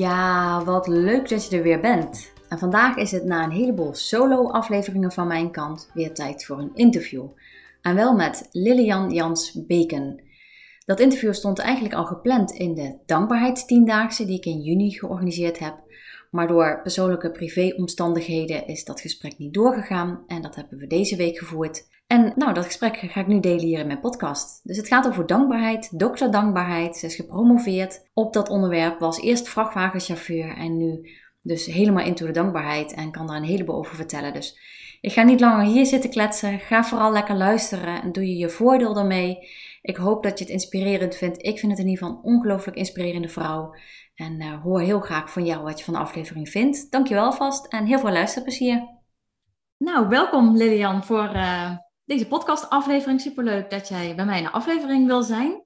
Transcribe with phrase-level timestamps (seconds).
[0.00, 2.32] Ja, wat leuk dat je er weer bent.
[2.48, 6.70] En vandaag is het na een heleboel solo-afleveringen van mijn kant weer tijd voor een
[6.74, 7.26] interview.
[7.82, 10.20] En wel met Lilian Jans Beken.
[10.86, 15.74] Dat interview stond eigenlijk al gepland in de Dankbaarheidstiendaagse die ik in juni georganiseerd heb.
[16.30, 21.38] Maar door persoonlijke privéomstandigheden is dat gesprek niet doorgegaan en dat hebben we deze week
[21.38, 21.88] gevoerd.
[22.06, 24.60] En nou, dat gesprek ga ik nu delen hier in mijn podcast.
[24.62, 26.96] Dus het gaat over dankbaarheid, dokter dankbaarheid.
[26.96, 31.10] Ze is gepromoveerd op dat onderwerp, was eerst vrachtwagenchauffeur en nu
[31.42, 34.32] dus helemaal into de dankbaarheid en kan daar een heleboel over vertellen.
[34.32, 34.58] Dus
[35.00, 36.58] ik ga niet langer hier zitten kletsen.
[36.58, 39.38] Ga vooral lekker luisteren en doe je je voordeel ermee.
[39.82, 41.42] Ik hoop dat je het inspirerend vindt.
[41.42, 43.74] Ik vind het in ieder geval een ongelooflijk inspirerende vrouw.
[44.20, 46.90] En uh, hoor heel graag van jou wat je van de aflevering vindt.
[46.90, 48.88] Dankjewel vast en heel veel luisterplezier.
[49.76, 53.20] Nou, welkom Lilian voor uh, deze podcastaflevering.
[53.20, 55.64] Superleuk dat jij bij mij in de aflevering wil zijn.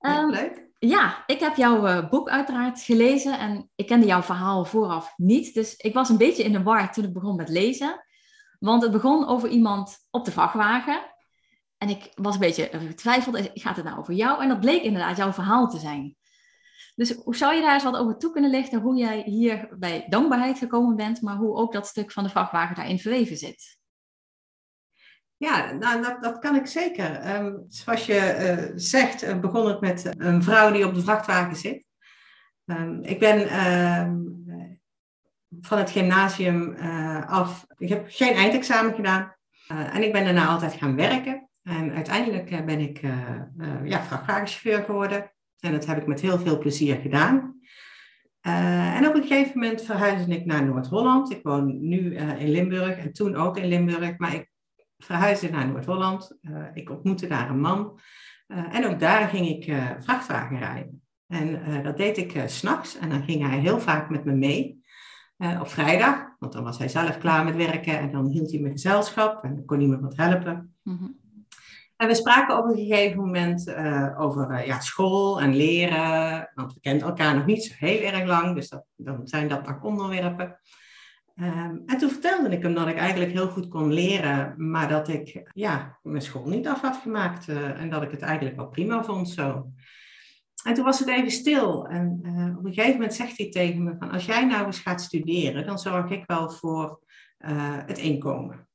[0.00, 0.66] Um, leuk.
[0.78, 5.54] Ja, ik heb jouw uh, boek uiteraard gelezen en ik kende jouw verhaal vooraf niet.
[5.54, 8.04] Dus ik was een beetje in de war toen ik begon met lezen.
[8.58, 11.14] Want het begon over iemand op de vrachtwagen.
[11.78, 14.42] En ik was een beetje getwijfeld, gaat het nou over jou?
[14.42, 16.17] En dat bleek inderdaad jouw verhaal te zijn.
[16.98, 20.58] Dus zou je daar eens wat over toe kunnen lichten, hoe jij hier bij dankbaarheid
[20.58, 23.78] gekomen bent, maar hoe ook dat stuk van de vrachtwagen daarin verweven zit?
[25.36, 27.36] Ja, nou, dat, dat kan ik zeker.
[27.36, 31.56] Um, zoals je uh, zegt, uh, begon het met een vrouw die op de vrachtwagen
[31.56, 31.84] zit.
[32.64, 34.46] Um, ik ben um,
[35.60, 36.74] van het gymnasium
[37.26, 37.66] af.
[37.76, 39.34] Ik heb geen eindexamen gedaan.
[39.68, 41.48] en ik ben daarna altijd gaan werken.
[41.62, 43.00] En uiteindelijk ben ik
[43.84, 45.32] ja, vrachtwagenchauffeur geworden.
[45.60, 47.60] En dat heb ik met heel veel plezier gedaan.
[48.40, 51.30] en op een gegeven moment verhuisde ik naar Noord-Holland.
[51.30, 54.18] Ik woon nu in Limburg en toen ook in Limburg.
[54.18, 54.50] Maar ik
[54.98, 56.38] verhuisde naar Noord-Holland.
[56.42, 58.00] Uh, ik ontmoette daar een man.
[58.46, 61.02] En ook daar ging ik vrachtwagen rijden.
[61.26, 62.98] En dat deed ik s s'nachts.
[62.98, 64.82] En dan ging hij heel vaak met me mee.
[65.60, 67.98] op vrijdag, want dan was hij zelf klaar met werken.
[67.98, 69.44] En dan hield hij me gezelschap.
[69.44, 70.74] En dan kon hij me wat helpen.
[70.82, 71.17] Mm-hmm.
[71.98, 73.74] En we spraken op een gegeven moment
[74.16, 76.50] over ja, school en leren.
[76.54, 78.54] Want we kenden elkaar nog niet zo heel erg lang.
[78.54, 80.60] Dus dat, dan zijn dat nog onderwerpen.
[81.40, 85.08] Um, en toen vertelde ik hem dat ik eigenlijk heel goed kon leren, maar dat
[85.08, 88.68] ik ja, mijn school niet af had gemaakt uh, en dat ik het eigenlijk wel
[88.68, 89.70] prima vond zo.
[90.64, 92.20] En toen was het even stil en
[92.58, 95.66] op een gegeven moment zegt hij tegen me van als jij nou eens gaat studeren,
[95.66, 97.00] dan zorg ik wel voor
[97.86, 98.67] het inkomen.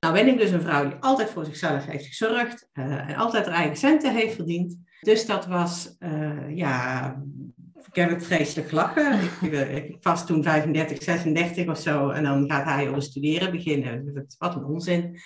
[0.00, 3.54] Nou ben ik dus een vrouw die altijd voor zichzelf heeft gezorgd en altijd haar
[3.54, 4.76] eigen centen heeft verdiend.
[5.00, 5.96] Dus dat was
[6.48, 7.16] ja,
[7.90, 9.20] ik heb het vreselijk gelachen.
[9.42, 12.08] Ik, eh, ik, was toen 35, 36 of zo.
[12.08, 14.26] En dan gaat hij over studeren beginnen.
[14.38, 15.20] Wat een onzin.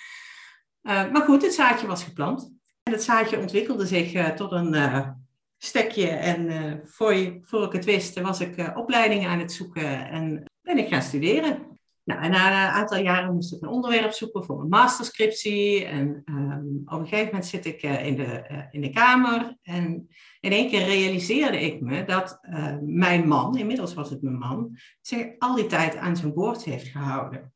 [0.83, 2.53] Uh, maar goed, het zaadje was geplant.
[2.83, 5.09] En het zaadje ontwikkelde zich uh, tot een uh,
[5.57, 6.07] stekje.
[6.07, 10.09] En voor, voor ik het wist, was ik opleidingen aan het zoeken.
[10.09, 11.74] En ben ik gaan studeren.
[12.05, 15.85] Nou, en na een aantal jaren moest ik een onderwerp zoeken voor mijn masterscriptie.
[15.85, 19.57] En um, op een gegeven moment zit ik uh, in, de, uh, in de kamer.
[19.61, 24.37] En in één keer realiseerde ik me dat uh, mijn man, inmiddels was het mijn
[24.37, 27.53] man, zich al die tijd aan zijn woord heeft gehouden.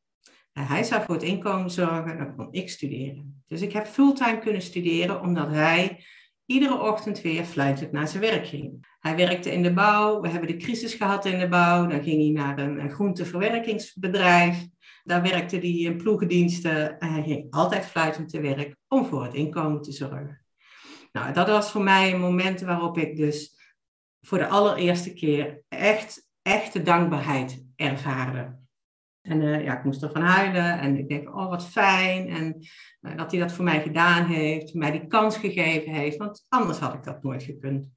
[0.53, 3.43] hij zou voor het inkomen zorgen, dan kon ik studeren.
[3.47, 6.03] Dus ik heb fulltime kunnen studeren, omdat hij
[6.49, 8.87] iedere ochtend weer fluitend naar zijn werk ging.
[8.99, 12.21] Hij werkte in de bouw, we hebben de crisis gehad in de bouw, dan ging
[12.21, 14.67] hij naar een, groenteverwerkingsbedrijf.
[15.03, 19.33] Daar werkte hij in ploegendiensten en hij ging altijd fluitend te werk om voor het
[19.33, 20.41] inkomen te zorgen.
[21.11, 23.57] Nou, dat was voor mij een moment waarop ik dus
[24.21, 28.59] voor de allereerste keer echt, echte dankbaarheid ervaarde.
[29.21, 32.27] En uh, ja, ik moest ervan huilen en ik denk, oh wat fijn.
[32.27, 32.55] En
[33.01, 36.77] uh, dat hij dat voor mij gedaan heeft, mij die kans gegeven heeft, want anders
[36.77, 37.89] had ik dat nooit gekund.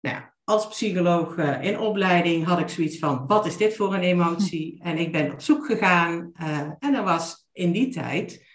[0.00, 3.94] Nou ja, als psycholoog uh, in opleiding had ik zoiets van, wat is dit voor
[3.94, 4.82] een emotie?
[4.82, 6.30] En ik ben op zoek gegaan
[6.78, 8.46] en er was in die tijd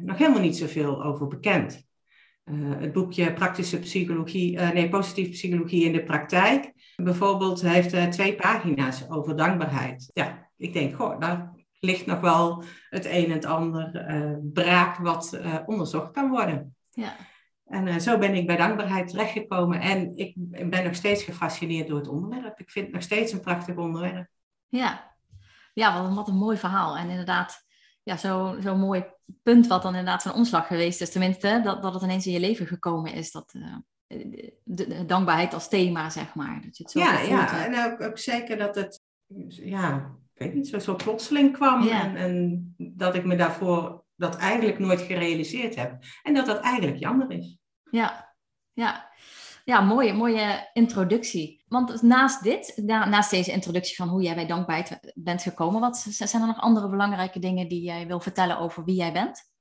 [0.00, 1.84] nog helemaal niet zoveel over bekend.
[2.78, 9.36] het boekje Praktische Psychologie, nee, Positieve Psychologie in de Praktijk, bijvoorbeeld, heeft twee pagina's over
[9.36, 10.10] dankbaarheid.
[10.12, 14.96] Ja, ik denk, goh, daar ligt nog wel het een en het ander uh, braak
[14.96, 16.76] wat onderzocht kan worden.
[16.90, 17.16] Ja.
[17.66, 19.80] En zo ben ik bij dankbaarheid terechtgekomen.
[19.80, 20.34] En ik
[20.70, 22.60] ben nog steeds gefascineerd door het onderwerp.
[22.60, 24.28] Ik vind het nog steeds een prachtig onderwerp.
[24.68, 25.16] Ja,
[25.74, 26.96] ja wat, wat een mooi verhaal.
[26.96, 27.64] En inderdaad,
[28.02, 29.04] ja, zo'n zo mooi
[29.42, 31.10] punt wat dan inderdaad zo'n omslag geweest is.
[31.10, 33.30] Tenminste, dat, dat het ineens in je leven gekomen is.
[33.30, 33.54] Dat,
[34.64, 36.60] de, dankbaarheid als thema, zeg maar.
[36.62, 37.66] Dat je het zo ja, ja.
[37.66, 39.02] en ook, ook, zeker dat het,
[39.48, 41.88] ja, weet niet, zo, zo plotseling kwam.
[41.88, 45.98] En, en dat ik me daarvoor dat eigenlijk nooit gerealiseerd heb.
[46.22, 47.58] En dat dat eigenlijk jammer is.
[47.90, 48.34] Ja,
[48.72, 49.10] ja.
[49.64, 51.64] Ja, mooie, mooie introductie.
[51.68, 56.42] Want naast dit, naast deze introductie van hoe jij bij dankbaarheid bent gekomen, wat zijn
[56.42, 59.54] er nog andere belangrijke dingen die jij wil vertellen over wie jij bent?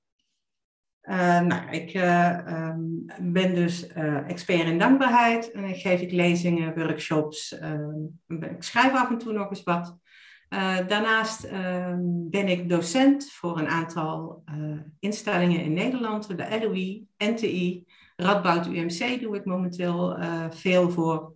[1.02, 5.52] Uh, nou, ik uh, um, ben dus uh, expert in dankbaarheid.
[5.52, 7.58] En geef ik lezingen, workshops.
[7.58, 9.98] Ehm, ik schrijf af en toe nog eens wat.
[10.88, 12.00] Daarnaast ehm,
[12.30, 14.44] ben ik docent voor een aantal
[15.00, 16.28] instellingen in Nederland.
[16.28, 20.18] De LOI, NTI, Radboud UMC doe ik momenteel
[20.50, 21.34] veel voor.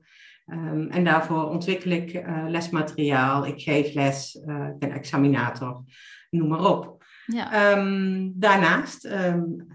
[0.47, 3.45] Um, en daarvoor ontwikkel ik lesmateriaal.
[3.45, 5.83] Ik geef les, ik ben examinator,
[6.29, 7.03] noem maar op.
[7.25, 7.77] Ja.
[7.77, 9.67] Um, daarnaast, um,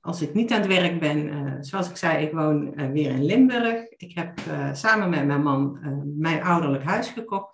[0.00, 3.88] als ik niet aan het werk ben, zoals ik zei, ik woon weer in Limburg.
[3.88, 4.40] Ik heb
[4.72, 5.78] samen met mijn man
[6.18, 7.51] mijn ouderlijk huis gekocht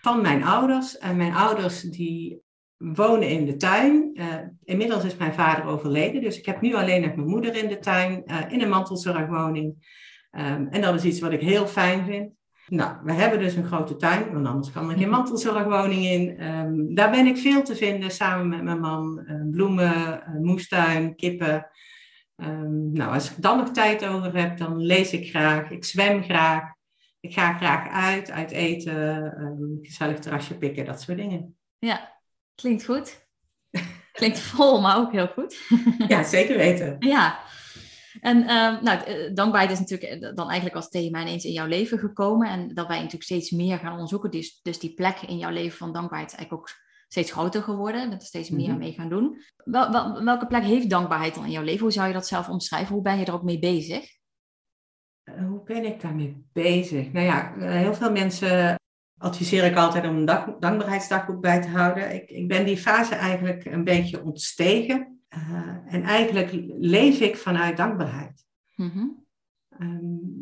[0.00, 0.98] van mijn ouders.
[0.98, 2.42] En mijn ouders die
[2.76, 4.20] wonen in de tuin.
[4.64, 7.78] inmiddels is mijn vader overleden, dus ik heb nu alleen nog mijn moeder in de
[7.78, 9.74] tuin, in een mantelzorgwoning.
[10.32, 12.32] Um, en dat is iets wat ik heel fijn vind.
[12.66, 16.44] Nou, we hebben dus een grote tuin, want anders kan er geen mantelzorgwoning in.
[16.44, 19.24] Um, daar ben ik veel te vinden samen met mijn man.
[19.26, 21.66] Uh, bloemen, moestuin, kippen.
[22.36, 25.70] Um, nou, als ik dan nog tijd over heb, dan lees ik graag.
[25.70, 26.74] Ik zwem graag.
[27.20, 31.56] Ik ga graag uit, uit eten, um, gezellig terrasje pikken, dat soort dingen.
[31.78, 32.20] Ja,
[32.54, 33.28] klinkt goed.
[34.12, 35.58] Klinkt vol, maar ook heel goed.
[36.08, 36.96] ja, zeker weten.
[36.98, 37.38] Ja,
[38.20, 41.66] en uh, nou, eh, dankbaarheid is natuurlijk eh, dan eigenlijk als thema ineens in jouw
[41.66, 42.48] leven gekomen.
[42.48, 44.30] En dat wij natuurlijk steeds meer gaan onderzoeken.
[44.30, 46.76] Dus, dus die plek in jouw leven van dankbaarheid is eigenlijk ook
[47.08, 48.10] steeds groter geworden.
[48.10, 48.78] Dat er steeds meer mhm.
[48.78, 49.42] mee gaan doen.
[49.64, 51.80] Wel, wel, welke plek heeft dankbaarheid dan in jouw leven?
[51.80, 52.94] Hoe zou je dat zelf omschrijven?
[52.94, 54.18] Hoe ben je er ook mee bezig?
[55.36, 57.12] Uh, hoe ben ik daarmee bezig?
[57.12, 58.78] Nou ja, heel veel mensen
[59.18, 62.14] adviseer ik altijd om een dag, dankbaarheidsdagboek bij te houden.
[62.14, 65.20] Ik, ik ben die fase eigenlijk een beetje ontstegen.
[65.36, 68.44] Uh, en eigenlijk leef ik vanuit dankbaarheid.
[68.74, 69.20] Mm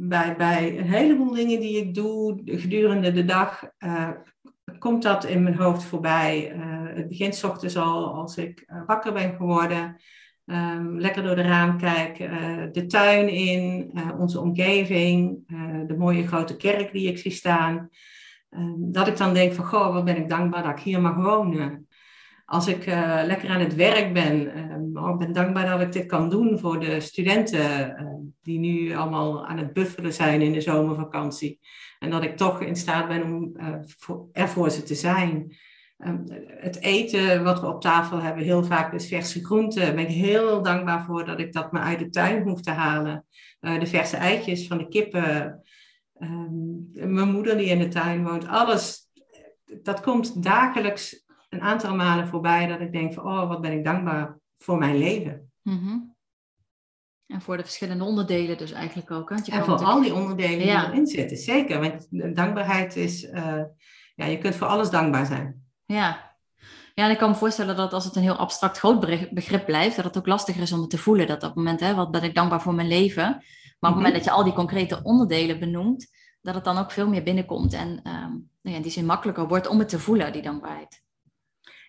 [0.09, 4.11] bij, bij een heleboel dingen die ik doe gedurende de dag, uh,
[4.79, 6.55] komt dat in mijn hoofd voorbij.
[6.57, 9.97] Uh, het begint s ochtends al als ik wakker ben geworden.
[10.51, 15.47] Um, lekker door de raam kijken, de tuin in, onze omgeving,
[15.87, 17.89] de mooie grote kerk die ik zie staan.
[18.51, 21.17] Um, dat ik dan denk van, goh, wat ben ik dankbaar dat ik hier mag
[21.17, 21.89] wonen
[22.45, 22.87] als ik
[23.25, 24.57] lekker aan het werk ben,
[24.95, 27.95] uh, ik ben dankbaar dat ik dit kan doen voor de studenten
[28.43, 31.61] die nu allemaal aan het buffelen zijn in de zomervakantie.
[31.99, 33.57] En dat ik toch in staat ben om
[34.33, 35.57] er voor ze te zijn.
[36.07, 39.83] Um, het eten wat we op tafel hebben, heel vaak dus verse groenten.
[39.83, 42.71] Daar ben ik heel dankbaar voor dat ik dat maar uit de tuin hoef te
[42.71, 43.27] halen.
[43.61, 45.63] de verse eitjes van de kippen.
[46.21, 48.47] Um, mijn moeder die in de tuin woont.
[48.47, 49.11] Alles,
[49.83, 53.85] dat komt dagelijks een aantal malen voorbij dat ik denk van, oh, wat ben ik
[53.85, 55.53] dankbaar voor mijn leven.
[55.63, 56.17] Mm
[57.27, 59.31] En voor de verschillende onderdelen dus eigenlijk ook.
[59.31, 59.37] Hè?
[59.45, 61.81] Je en voor al die onderdelen die erin zitten, zeker.
[61.81, 62.07] Want
[62.37, 63.63] dankbaarheid is, uh,
[64.15, 65.68] ja, je kunt voor alles dankbaar zijn.
[65.89, 66.37] Ja.
[66.95, 69.97] Ja, en ik kan me voorstellen dat als het een heel abstract groot begrip blijft,
[69.97, 71.27] dat het ook lastiger is om het te voelen.
[71.27, 73.25] Dat op het moment, hè, wat ben ik dankbaar voor mijn leven?
[73.79, 74.15] Maar op het moment mhm.
[74.15, 76.07] dat je al die concrete onderdelen benoemt,
[76.41, 79.49] dat het dan ook veel meer binnenkomt en um, nou ja, in die zin makkelijker
[79.49, 81.03] wordt om het te voelen, die dankbaarheid.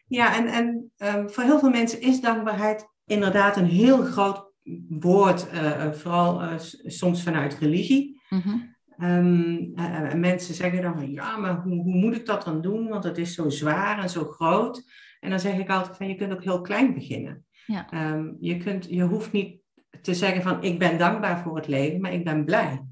[0.08, 4.51] Ja, en, en um, voor heel veel mensen is dankbaarheid inderdaad een heel groot
[4.89, 6.53] woord, uh, vooral uh,
[6.86, 8.22] soms vanuit religie.
[8.29, 8.77] Mm-hmm.
[9.01, 12.88] Um, uh, mensen zeggen dan, ja, maar hoe, hoe, moet ik dat dan doen?
[12.88, 14.84] Want het is zo zwaar en zo groot.
[15.20, 17.46] En dan zeg ik altijd van, je kunt ook heel klein beginnen.
[17.65, 18.13] Ja.
[18.13, 19.62] Um, je, kunt, je hoeft niet
[20.01, 22.86] te zeggen van, ik ben dankbaar voor het leven, maar ik ben blij.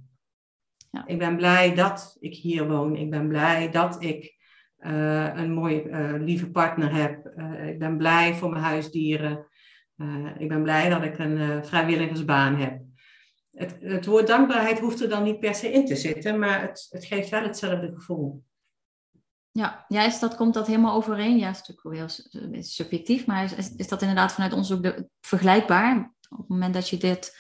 [0.92, 1.08] Ja.
[1.08, 2.96] Ik ben blij dat ik hier woon.
[2.96, 4.36] Ik ben blij dat ik
[4.80, 7.26] uh, een mooie, uh, lieve partner heb.
[7.68, 9.48] Ik ben blij voor mijn huisdieren.
[10.38, 12.87] ik ben blij dat ik een vrijwilligersbaan heb.
[13.58, 16.88] Het, het, woord dankbaarheid hoeft er dan niet per se in te zitten, maar het,
[16.90, 18.44] het geeft wel hetzelfde gevoel.
[19.52, 21.38] Ja, is dat, komt dat helemaal overeen?
[21.38, 26.14] Ja, is natuurlijk heel subjectief, maar is, is, dat inderdaad vanuit onderzoek de, vergelijkbaar?
[26.30, 27.38] Op het moment dat je dit,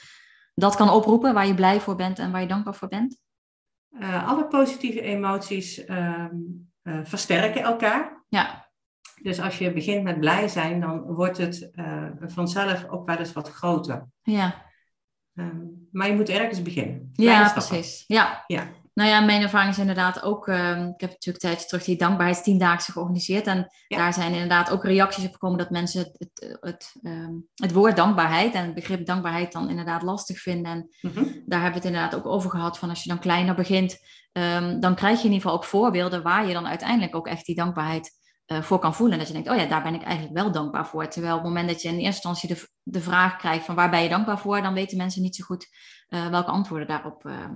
[0.53, 3.19] dat kan oproepen, waar je blij voor bent en waar je dankbaar voor bent?
[3.99, 8.23] alle positieve emoties um, uh, versterken elkaar.
[8.29, 8.69] Ja.
[9.21, 13.33] Dus als je begint met blij zijn, dan wordt het uh, vanzelf ook wel eens
[13.33, 14.07] wat groter.
[14.21, 14.65] Ja.
[15.33, 17.09] Um, maar je moet ergens beginnen.
[17.13, 18.03] Ja, precies.
[18.07, 18.43] Ja.
[18.47, 18.67] ja.
[18.97, 20.47] Nou ja, mijn ervaring is inderdaad ook.
[20.47, 23.47] Uh, ik heb natuurlijk een tijdje terug die dankbaarheidstiendaagse georganiseerd.
[23.47, 27.71] En daar zijn inderdaad ook reacties op gekomen dat mensen het, het, het, um, het,
[27.71, 30.71] woord dankbaarheid en het begrip dankbaarheid dan inderdaad lastig vinden.
[30.71, 31.43] En mm -hmm.
[31.45, 32.79] daar hebben we het inderdaad ook over gehad.
[32.79, 33.97] Van als je dan kleiner begint,
[34.31, 37.45] um, dan krijg je in ieder geval ook voorbeelden waar je dan uiteindelijk ook echt
[37.45, 38.11] die dankbaarheid
[38.47, 39.13] uh, voor kan voelen.
[39.13, 41.07] En dat je denkt, oh ja, daar ben ik eigenlijk wel dankbaar voor.
[41.07, 43.89] Terwijl op het moment dat je in eerste instantie de, de vraag krijgt van waar
[43.89, 45.67] ben je dankbaar voor, dan weten mensen niet zo goed
[46.09, 47.49] uh, welke antwoorden daarop uh,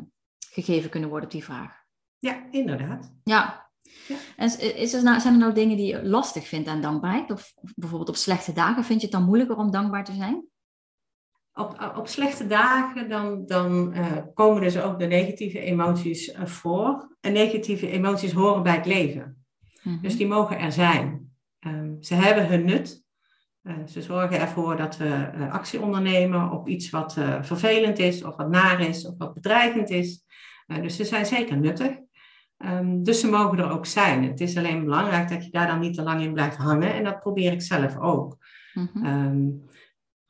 [0.49, 1.71] gegeven kunnen worden op die vraag.
[2.17, 3.13] Ja, inderdaad.
[3.23, 3.69] Ja.
[4.07, 4.15] ja.
[4.35, 7.31] En is er nou, zijn er nou dingen die je lastig vindt aan dankbaarheid?
[7.31, 10.45] Of, of bijvoorbeeld op slechte dagen, vind je het dan moeilijker om dankbaar te zijn?
[11.53, 13.93] Op, op slechte dagen dan, dan
[14.33, 17.15] komen dus ook de negatieve emoties voor.
[17.21, 19.40] En negatieve emoties horen bij het leven.
[19.83, 20.01] Mm -hmm.
[20.01, 21.33] Dus die mogen er zijn.
[21.59, 23.03] Um, ze hebben hun nut.
[23.63, 28.49] Uh, ze zorgen ervoor dat we actie ondernemen op iets wat vervelend is, of wat
[28.49, 30.25] naar is, of wat bedreigend is.
[30.67, 31.91] Dus ze zijn zeker nuttig.
[32.57, 34.23] Um, dus ze mogen er ook zijn.
[34.23, 36.93] Het is alleen belangrijk dat je daar dan niet te lang in blijft hangen.
[36.93, 38.37] En dat probeer ik zelf ook.
[38.73, 39.05] Mm -hmm.
[39.05, 39.63] um,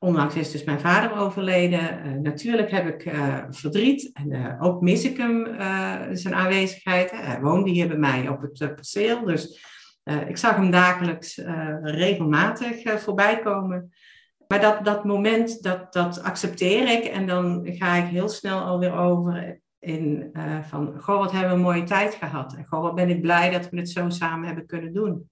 [0.03, 2.05] onlangs is dus mijn vader overleden.
[2.05, 4.09] Uh, natuurlijk heb ik uh, verdriet.
[4.13, 5.45] En ook mis ik hem
[6.15, 7.11] zijn aanwezigheid.
[7.11, 9.25] Hij woonde hier bij mij op het perceel.
[9.25, 9.65] Dus
[10.27, 11.41] ik zag hem dagelijks
[11.81, 13.93] regelmatig voorbij komen.
[14.47, 17.03] Maar dat, dat moment, dat, dat accepteer ik.
[17.03, 20.31] En dan ga ik heel snel alweer over in
[20.61, 22.55] van, goh, wat hebben we een mooie tijd gehad.
[22.55, 25.29] En goh, wat ben ik blij dat we het zo samen hebben kunnen doen.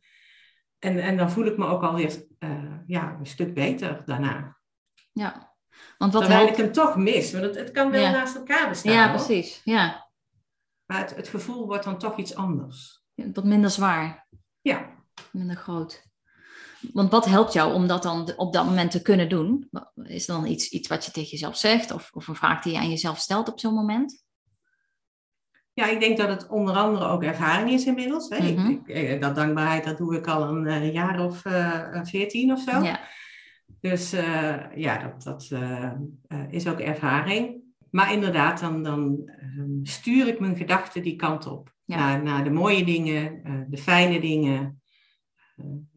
[0.79, 2.25] En, en dan voel ik me ook alweer
[2.85, 4.57] ja, een stuk beter daarna.
[5.11, 5.53] Ja.
[5.97, 6.49] Want wat helpt...
[6.49, 7.31] ik hem toch mis.
[7.31, 8.11] Want het, het kan wel Ja.
[8.11, 8.93] naast elkaar bestaan.
[8.93, 9.25] Ja, hoor.
[9.25, 9.61] precies.
[9.63, 10.09] Ja.
[10.85, 13.03] Maar het, het gevoel wordt dan toch iets anders.
[13.33, 14.27] Wat minder zwaar,
[14.61, 14.89] Ja.
[15.31, 16.07] minder groot.
[16.93, 19.69] Want wat helpt jou om dat dan op dat moment te kunnen doen?
[20.03, 21.91] Is er dan iets, iets wat je tegen jezelf zegt?
[21.91, 24.23] Of, of een vraag die je aan jezelf stelt op zo'n moment?
[25.73, 28.29] Ja, ik denk dat het onder andere ook ervaring is inmiddels.
[28.29, 28.51] Hè.
[28.51, 28.69] Mhm.
[28.69, 32.59] ik, ik, dat dankbaarheid, dat doe ik al een uh, jaar of uh, veertien of
[32.61, 32.83] zo.
[32.83, 32.99] Ja.
[33.79, 35.59] Dus uh, ja, dat, dat
[36.49, 37.61] is ook ervaring.
[37.91, 41.73] Maar inderdaad, dan, dan um, stuur ik mijn gedachten die kant op.
[41.85, 41.97] Ja.
[41.97, 44.81] Naar, naar de mooie dingen, de fijne dingen.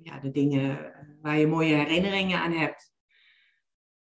[0.02, 2.92] ja, de dingen waar je mooie herinneringen aan hebt.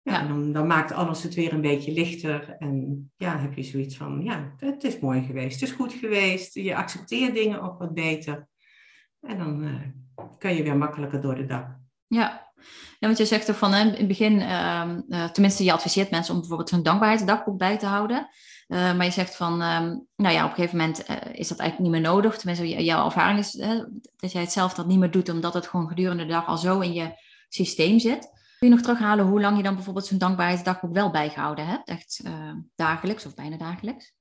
[0.03, 0.29] Ja, Ja.
[0.29, 2.57] Dan, dan maakt alles het weer een beetje lichter.
[2.59, 5.61] En ja, heb je zoiets van, ja, het is mooi geweest.
[5.61, 6.55] Het is goed geweest.
[6.55, 8.49] Je accepteert dingen ook wat beter.
[9.21, 9.81] En dan uh,
[10.39, 11.79] kan je weer makkelijker door de dag.
[12.07, 12.44] Ja.
[12.99, 16.35] Ja, want je zegt er van in het begin, uh, uh, tenminste je adviseert mensen
[16.35, 18.29] om bijvoorbeeld hun dankbaarheidsdagboek bij te houden.
[18.69, 21.59] Uh, maar je zegt van, um, nou ja, op een gegeven moment uh, is dat
[21.59, 22.37] eigenlijk niet meer nodig.
[22.37, 23.51] Tenminste, jouw ervaring is
[24.17, 26.59] dat jij het zelf dat niet meer doet, omdat het gewoon gedurende de dag al
[26.59, 27.13] zo in je
[27.49, 28.21] systeem zit.
[28.59, 31.89] Kun je nog terughalen hoe lang je dan bijvoorbeeld zo'n dankbaarheidsdagboek wel bijgehouden hebt?
[31.89, 32.23] Echt
[32.75, 34.13] dagelijks of bijna dagelijks?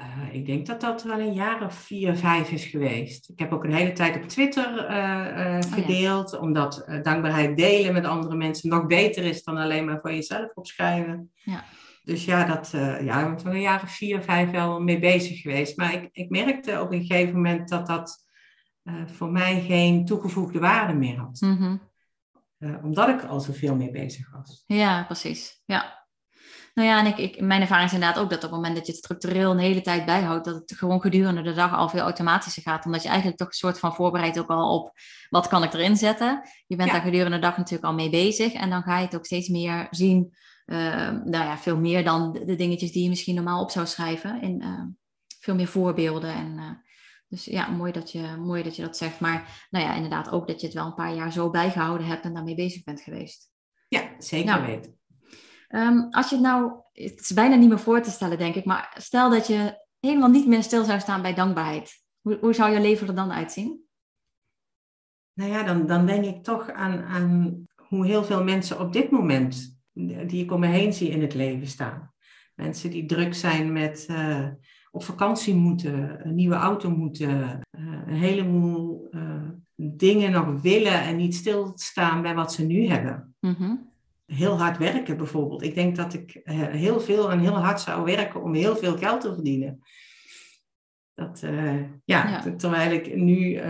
[0.00, 3.28] Uh, ik denk dat dat wel een jaar of vier, vijf is geweest.
[3.28, 6.46] Ik heb ook een hele tijd op Twitter uh, gedeeld, oh, ja.
[6.46, 11.30] omdat dankbaarheid delen met andere mensen nog beter is dan alleen maar voor jezelf opschrijven.
[11.34, 11.64] Ja.
[12.02, 12.70] Dus ja, dat,
[13.04, 15.76] ja, ik ben een jaar of vier, vijf wel mee bezig geweest.
[15.76, 18.26] Maar ik, ik merkte op een gegeven moment dat dat
[19.06, 21.40] voor mij geen toegevoegde waarde meer had.
[21.40, 21.80] Mm -hmm.
[22.58, 24.64] Uh, omdat ik al zoveel mee bezig was.
[24.66, 25.62] Ja, precies.
[25.64, 26.03] Ja.
[26.74, 28.86] Nou ja, en ik, ik, mijn ervaring is inderdaad ook dat op het moment dat
[28.86, 32.00] je het structureel een hele tijd bijhoudt, dat het gewoon gedurende de dag al veel
[32.00, 32.84] automatischer gaat.
[32.84, 34.92] Omdat je eigenlijk toch een soort van voorbereidt ook al op
[35.30, 36.48] wat kan ik erin zetten.
[36.66, 36.94] Je bent ja.
[36.94, 38.52] daar gedurende de dag natuurlijk al mee bezig.
[38.52, 40.34] En dan ga je het ook steeds meer zien.
[40.66, 40.78] Uh,
[41.10, 44.42] nou ja, veel meer dan de, de, dingetjes die je misschien normaal op zou schrijven.
[44.42, 44.82] In uh,
[45.40, 46.70] veel meer voorbeelden en uh,
[47.28, 49.20] dus ja, mooi dat, je, mooi dat je dat zegt.
[49.20, 52.24] Maar nou ja, inderdaad ook dat je het wel een paar jaar zo bijgehouden hebt
[52.24, 53.50] en daarmee bezig bent geweest.
[53.88, 54.98] Ja, zeker nou, weten.
[55.74, 58.64] Um, als je het nou, het is bijna niet meer voor te stellen denk ik,
[58.64, 62.02] maar stel dat je helemaal niet meer stil zou staan bij dankbaarheid.
[62.20, 63.82] Hoe, hoe zou je leven er dan uitzien?
[65.32, 69.10] Nou ja, dan, dan denk ik toch aan, aan hoe heel veel mensen op dit
[69.10, 69.78] moment,
[70.26, 72.12] die ik om me heen zie in het leven staan.
[72.54, 74.06] Mensen die druk zijn met...
[74.10, 74.48] Uh,
[74.94, 81.16] op vakantie moeten, een nieuwe auto moeten, uh, een heleboel uh, dingen nog willen en
[81.16, 83.34] niet stilstaan bij wat ze nu hebben.
[83.40, 83.92] Mm -hmm.
[84.26, 85.62] Heel hard werken bijvoorbeeld.
[85.62, 88.96] Ik denk dat ik uh, heel veel en heel hard zou werken om heel veel
[88.96, 89.80] geld te verdienen.
[91.14, 91.40] Dat,
[92.04, 93.60] ja, ja, terwijl ik nu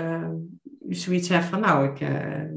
[0.88, 2.08] zoiets heb van, nou, ik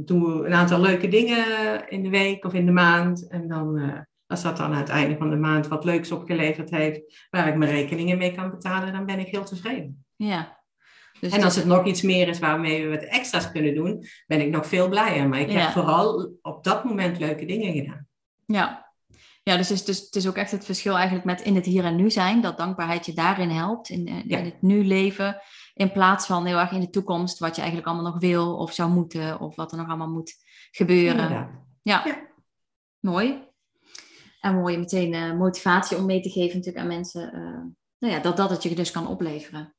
[0.07, 1.45] doe een aantal leuke dingen
[1.89, 5.17] in de week of in de maand en dan als dat dan aan het einde
[5.17, 9.05] van de maand wat leuks opgeleverd heeft, waar ik mijn rekeningen mee kan betalen, dan
[9.05, 10.05] ben ik heel tevreden.
[10.15, 10.56] Ja,
[11.19, 14.41] Dus en als het nog iets meer is waarmee we wat extra's kunnen doen, ben
[14.41, 15.29] ik nog veel blijer.
[15.29, 18.07] Maar ik heb vooral op dat moment leuke dingen gedaan.
[18.45, 18.91] Ja,
[19.43, 21.65] ja dus, het is, dus het is ook echt het verschil eigenlijk met in het
[21.65, 22.41] hier en nu zijn.
[22.41, 25.41] Dat dankbaarheid je daarin helpt, in, in het nu leven.
[25.73, 28.73] In plaats van heel erg in de toekomst, wat je eigenlijk allemaal nog wil of
[28.73, 30.35] zou moeten, of wat er nog allemaal moet
[30.71, 31.29] gebeuren.
[31.83, 32.05] Ja.
[32.05, 32.27] ja.
[32.99, 33.45] mooi.
[34.39, 37.35] En mooi meteen uh, motivatie om mee te geven natuurlijk aan mensen.
[37.35, 39.75] Uh, nou ja, dat dat het je dus kan opleveren.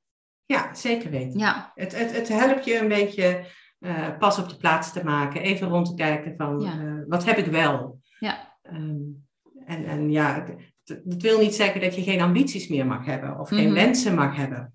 [0.48, 1.38] Ja, zeker weten.
[1.38, 1.72] Ja.
[1.74, 3.44] Het, het, het helpt je een beetje
[3.80, 5.40] uh, pas op de plaats te maken.
[5.40, 7.04] Even rond te kijken van ja.
[7.06, 8.00] wat heb ik wel.
[8.18, 8.56] Ja.
[8.72, 9.26] Um,
[9.66, 10.44] en, en ja,
[10.84, 13.74] dat wil niet zeggen dat je geen ambities meer mag hebben of geen mhm.
[13.74, 14.72] wensen mag hebben.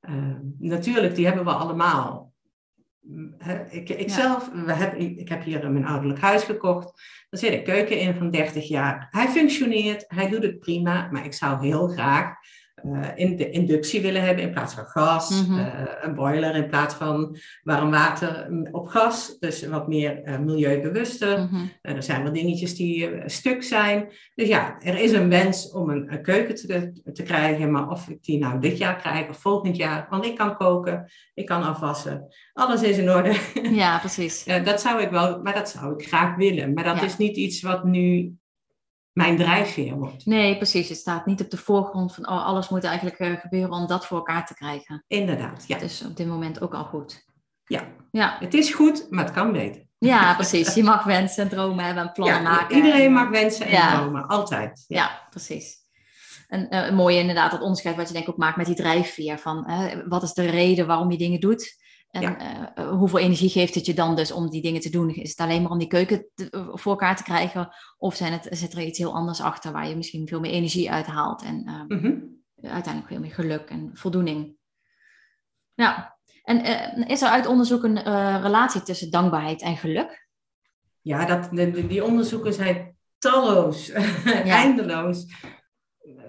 [0.00, 2.34] Uh, natuurlijk, die hebben we allemaal.
[3.68, 7.02] Ik, ik zelf, we hebben, ik heb hier mijn ouderlijk huis gekocht.
[7.30, 9.08] Er zit een keuken in van 30 jaar.
[9.10, 12.34] Hij functioneert, hij doet het prima, maar ik zou heel graag
[12.84, 15.46] uh, in de inductie willen hebben in plaats van gas.
[15.46, 15.58] Mhm.
[15.58, 19.36] Eh, een boiler in plaats van warm water mm, op gas.
[19.38, 21.38] Dus wat meer uh, milieubewuster.
[21.38, 24.08] Mm er zijn wel dingetjes die stuk zijn.
[24.34, 27.70] Dus ja, er is een wens om een, een, keuken te, te krijgen.
[27.70, 30.06] Maar of ik die nou dit jaar krijg of volgend jaar.
[30.10, 32.28] Want ik kan koken, ik kan afwassen.
[32.52, 33.36] Alles is in orde.
[33.62, 34.44] Ja, precies.
[34.44, 36.72] dat zou ik wel, maar dat zou ik graag willen.
[36.72, 38.36] Maar dat is niet iets wat nu
[39.16, 40.26] mijn drijfveer wordt.
[40.26, 40.88] Nee, precies.
[40.88, 44.06] Het staat niet op de voorgrond van oh, alles moet eigenlijk uh, gebeuren om dat
[44.06, 45.04] voor elkaar te krijgen.
[45.06, 45.78] Inderdaad, ja.
[45.78, 47.24] Dus op dit moment ook al goed.
[47.64, 47.82] Ja.
[48.10, 49.82] ja, het is goed, maar het kan beter.
[49.98, 50.74] Ja, precies.
[50.74, 52.76] Je mag wensen en dromen hebben en plannen ja, maken.
[52.76, 54.84] Iedereen mag wensen en dromen, altijd.
[54.88, 55.76] Ja, precies.
[56.48, 59.38] En uh, mooi inderdaad, dat onderscheid wat je denk ik ook maakt met die drijfveer.
[59.38, 61.84] Van uh, wat is de reden waarom je dingen doet?
[62.16, 65.14] En eh, eh, hoeveel energie geeft het je dan dus om die dingen te doen?
[65.14, 67.68] Is het alleen maar om die keuken te, voor elkaar te krijgen?
[67.98, 70.90] Of zijn het, zit er iets heel anders achter waar je misschien veel meer energie
[70.90, 71.42] uithaalt?
[71.42, 74.56] En uh, mm uiteindelijk veel meer geluk en voldoening.
[75.74, 78.02] Ja, en is er uit onderzoek een
[78.42, 80.28] relatie tussen dankbaarheid en geluk?
[81.00, 81.48] Ja, dat,
[81.88, 83.90] die onderzoeken zijn talloos,
[84.62, 85.26] eindeloos.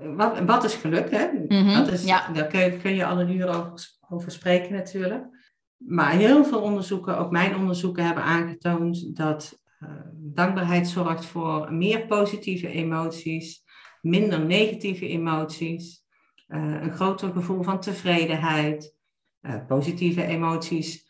[0.02, 1.12] Wat, wat is geluk?
[1.12, 1.28] Hè?
[1.48, 5.37] Mm dat is, Daar kun je, kun je al een uur over, over spreken natuurlijk.
[5.78, 12.06] Maar heel veel onderzoeken, ook mijn onderzoeken, hebben aangetoond dat uh, dankbaarheid zorgt voor meer
[12.06, 13.64] positieve emoties,
[14.02, 16.06] minder negatieve emoties,
[16.48, 18.96] uh, een groter gevoel van tevredenheid.
[19.42, 21.06] Uh, positieve emoties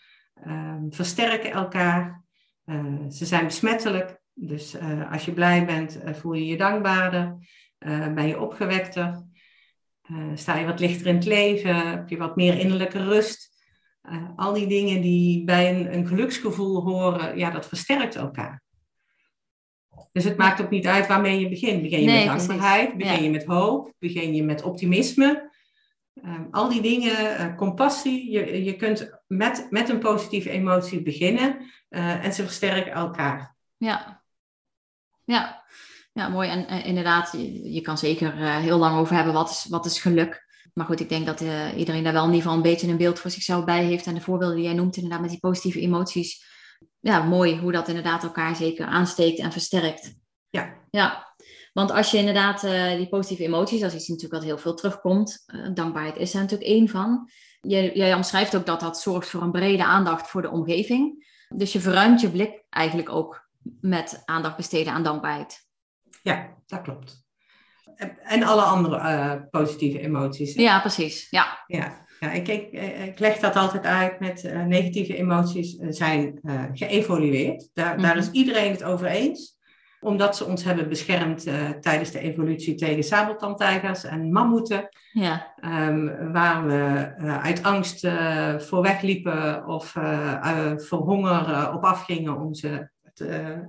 [0.89, 2.23] versterken elkaar.
[3.09, 4.21] ze zijn besmettelijk.
[4.33, 4.77] Dus
[5.11, 7.37] als je blij bent, voel je je dankbaarder,
[8.15, 9.23] ben je opgewekter,
[10.33, 13.56] sta je wat lichter in het leven, heb je wat meer innerlijke rust.
[14.11, 18.61] Uh, al die dingen die bij een, een, geluksgevoel horen, ja, dat versterkt elkaar.
[20.11, 21.81] Dus het maakt ook niet uit waarmee je begint.
[21.81, 25.51] Begin je met dankbaarheid, begin je met hoop, begin je met optimisme.
[26.23, 31.57] Um, al die dingen, uh, compassie, je, je kunt met, met een positieve emotie beginnen
[31.89, 33.55] uh, en ze versterken elkaar.
[33.77, 34.23] Ja,
[35.23, 35.63] ja.
[36.13, 36.49] ja mooi.
[36.49, 40.46] En inderdaad, je, je, kan zeker heel lang over hebben wat is, wat is geluk.
[40.77, 42.97] Maar goed, ik denk dat uh, iedereen daar wel in ieder geval een beetje een
[42.97, 44.05] beeld voor zichzelf bij heeft.
[44.05, 46.45] En de voorbeelden die jij noemt, inderdaad, met die positieve emoties.
[46.99, 50.15] Ja, mooi hoe dat inderdaad elkaar zeker aansteekt en versterkt.
[50.49, 50.85] Ja.
[50.89, 51.35] Ja,
[51.73, 54.73] want als je inderdaad uh, die positieve emoties, dat is iets natuurlijk wat heel veel
[54.73, 55.43] terugkomt.
[55.47, 57.29] Uh, dankbaarheid is er natuurlijk één van.
[57.61, 61.27] Jij, jij omschrijft ook dat dat zorgt voor een brede aandacht voor de omgeving.
[61.55, 63.49] Dus je verruimt je blik eigenlijk ook
[63.81, 65.65] met aandacht besteden aan dankbaarheid.
[66.23, 67.26] Ja, dat klopt
[68.23, 70.53] en alle andere uh, positieve emoties.
[70.53, 71.27] Ja, precies.
[71.29, 71.63] Ja.
[71.67, 72.71] Ja, ja ik, ik,
[73.05, 76.39] ik leg dat altijd uit met uh, negatieve emoties zijn
[76.73, 77.69] geëvolueerd.
[77.73, 78.01] Daar, mm -hmm.
[78.01, 79.55] daar is iedereen het over eens
[79.99, 81.43] omdat ze ons hebben beschermd
[81.81, 84.89] tijdens de evolutie tegen sabeltandtijgers en mammoeten.
[85.11, 85.53] Ja.
[85.89, 88.07] Um, waar we uit angst
[88.57, 89.91] voor wegliepen of
[90.75, 92.89] voor honger op afgingen om ze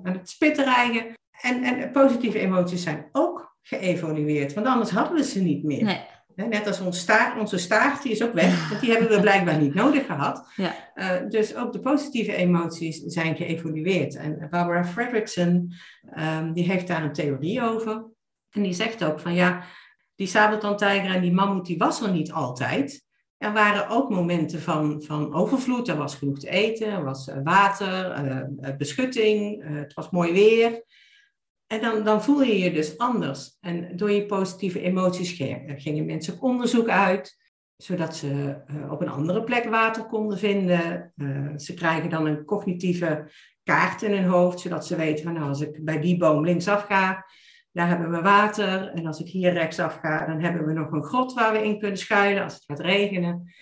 [0.03, 1.17] aan het spit te rijgen.
[1.41, 4.55] En, en positieve emoties zijn ook geëvolueerd.
[4.55, 5.85] Want anders hadden we ze niet meer.
[5.85, 6.01] Nee.
[6.35, 8.69] Net als ons staart, onze staart, die is ook weg.
[8.69, 10.49] Want die hebben we blijkbaar niet nodig gehad.
[10.57, 10.75] Ja.
[10.95, 14.17] Uh, dus ook de positieve emoties zijn geëvolueerd.
[14.17, 15.73] En Barbara Fredrickson,
[16.19, 18.05] um, die heeft daar een theorie over.
[18.51, 19.65] En die zegt ook van ja,
[20.15, 23.05] die sabeltandtijger en die mammoet, die was er niet altijd.
[23.39, 25.89] Er waren ook momenten van, van overvloed.
[25.89, 30.83] Er was genoeg te eten, er was eh, water, uh, beschutting, het was mooi weer.
[31.69, 33.57] En dan, dan voel je je dus anders.
[33.61, 35.43] En door je positieve emoties
[35.77, 37.37] gingen mensen op onderzoek uit,
[37.77, 41.13] zodat ze uh, op een andere plek water konden vinden.
[41.17, 43.31] Uh, ze krijgen dan een cognitieve
[43.63, 46.85] kaart in hun hoofd, zodat ze weten van nou, als ik bij die boom linksaf
[46.85, 47.27] ga,
[47.73, 48.89] daar hebben we water.
[48.89, 51.79] En als ik hier rechtsaf ga, dan hebben we nog een grot waar we in
[51.79, 53.53] kunnen schuilen als het gaat regenen.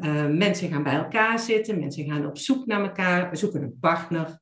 [0.00, 4.40] Uh, mensen gaan bij elkaar zitten, mensen gaan op zoek naar elkaar, zoeken een partner.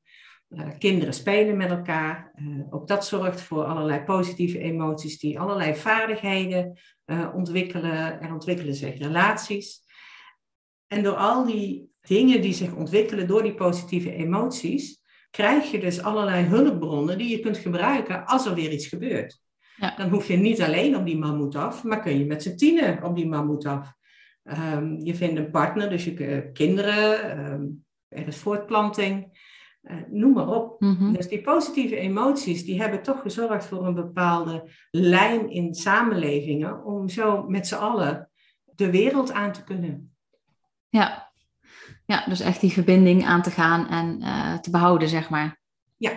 [0.48, 2.32] Uh, kinderen spelen met elkaar.
[2.36, 6.78] Uh, ook dat zorgt voor allerlei positieve emoties die allerlei vaardigheden
[7.34, 8.20] ontwikkelen.
[8.20, 9.84] Er ontwikkelen zich relaties.
[10.86, 16.02] En door al die dingen die zich ontwikkelen door die positieve emoties, krijg je dus
[16.02, 19.40] allerlei hulpbronnen die je kunt gebruiken als er weer iets gebeurt.
[19.76, 19.94] Ja.
[19.96, 23.02] Dan hoef je niet alleen op die mammoet af, maar kun je met z'n tienen
[23.02, 23.94] op die mammoet af.
[24.74, 29.35] Um, je vindt een partner, dus je kinderen, um, er is voortplanting,
[29.90, 30.80] uh, noem maar op.
[30.80, 31.12] Mm-hmm.
[31.12, 37.08] Dus die positieve emoties, die hebben toch gezorgd voor een bepaalde lijn in samenlevingen om
[37.08, 38.30] zo met z'n allen
[38.64, 40.16] de wereld aan te kunnen.
[40.88, 41.26] Ja,
[42.06, 45.60] ja, dus echt die verbinding aan te gaan en uh, te behouden, zeg maar.
[45.96, 46.10] Ja.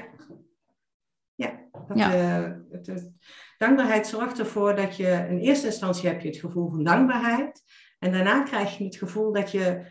[1.36, 1.60] Ja.
[1.88, 2.16] Dat, ja.
[2.16, 3.12] Uh, het,
[3.58, 7.64] dankbaarheid zorgt ervoor dat je in eerste instantie heb je het gevoel van dankbaarheid.
[8.00, 9.86] En daarna krijg je het gevoel dat je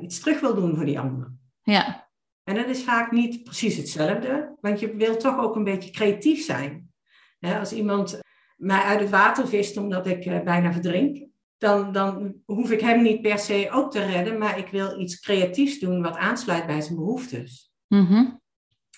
[0.00, 1.32] iets terug wil doen voor die ander.
[1.62, 2.03] Ja.
[2.44, 6.44] En dat is vaak niet precies hetzelfde, want je wil toch ook een beetje creatief
[6.44, 6.92] zijn.
[7.40, 8.20] als iemand
[8.56, 11.26] mij uit het water vist omdat ik bijna verdrink,
[11.58, 15.20] dan, dan hoef ik hem niet per se ook te redden, maar ik wil iets
[15.20, 17.72] creatiefs doen wat aansluit bij zijn behoeftes.
[17.88, 18.42] Mm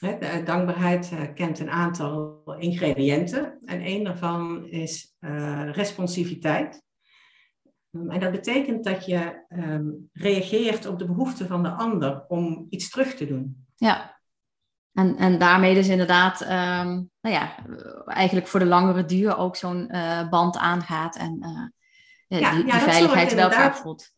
[0.00, 6.82] de dankbaarheid uh, kent een aantal ingrediënten en één daarvan is uh, responsiviteit.
[7.90, 12.66] Um, en dat betekent dat je um, reageert op de behoeften van de ander om
[12.70, 13.66] iets terug te doen.
[13.74, 14.18] Ja,
[14.92, 17.54] en, en daarmee dus inderdaad, um, nou ja,
[18.06, 21.38] eigenlijk voor de langere duur ook zo'n uh, band aangaat en
[22.28, 24.10] ja, die, die veiligheid wel voelt.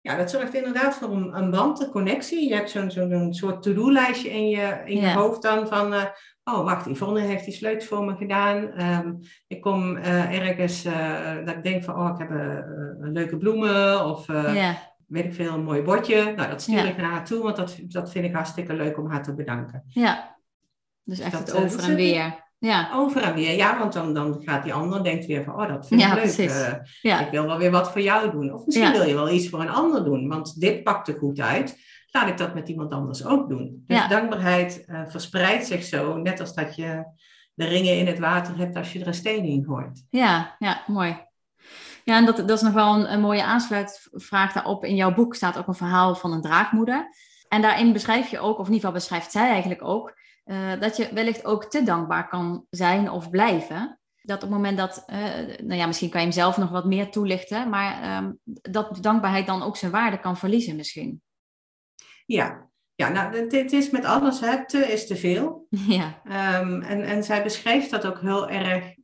[0.00, 2.48] Ja, dat zorgt inderdaad voor een, een band, een connectie.
[2.48, 5.92] Je hebt zo'n zo'n soort to-do-lijstje in je, in je hoofd dan van...
[5.92, 6.04] Uh,
[6.50, 8.82] oh, wacht, Yvonne heeft die sleutels voor me gedaan.
[8.82, 11.94] Um, ik kom uh, ergens uh, dat ik denk van...
[11.94, 12.30] Oh, ik heb
[13.00, 14.26] leuke bloemen of...
[15.06, 16.32] Weet ik veel, een mooi bordje.
[16.36, 19.10] Nou, dat stuur ik naar haar toe, want dat, dat vind ik hartstikke leuk om
[19.10, 19.84] haar te bedanken.
[19.88, 20.36] Ja,
[21.02, 22.44] dus echt dat, het over en weer.
[22.58, 22.90] Ja.
[22.94, 25.86] Over en weer, ja, want dan, dan gaat die ander denkt weer van, oh, dat
[25.86, 26.50] vind ik leuk.
[26.50, 27.20] Uh, ja.
[27.20, 28.54] Ik wil wel weer wat voor jou doen.
[28.54, 31.40] Of misschien wil je wel iets voor een ander doen, want dit pakt er goed
[31.40, 31.78] uit.
[32.10, 33.84] Laat ik dat met iemand anders ook doen.
[33.86, 37.04] Dus dankbaarheid uh, verspreidt zich zo, net als dat je
[37.54, 40.06] de ringen in het water hebt als je er een steen in gooit.
[40.10, 41.24] Ja, ja, mooi.
[42.04, 44.84] Ja, en dat, dat is nog wel een, een mooie aansluitvraag daarop.
[44.84, 47.08] In jouw boek staat ook een verhaal van een draagmoeder.
[47.48, 50.96] En daarin beschrijf je ook, of in ieder geval beschrijft zij eigenlijk ook, uh, dat
[50.96, 53.98] je wellicht ook te dankbaar kan zijn of blijven.
[54.22, 55.18] Dat op het moment dat, uh,
[55.62, 59.46] nou ja, misschien kan je hem zelf nog wat meer toelichten, maar um, dat dankbaarheid
[59.46, 61.22] dan ook zijn waarde kan verliezen misschien.
[62.26, 65.66] Ja, ja nou, het, is met alles, hè, te is te veel.
[65.88, 66.20] Ja.
[66.60, 68.94] Um, en, en zij beschrijft dat ook heel erg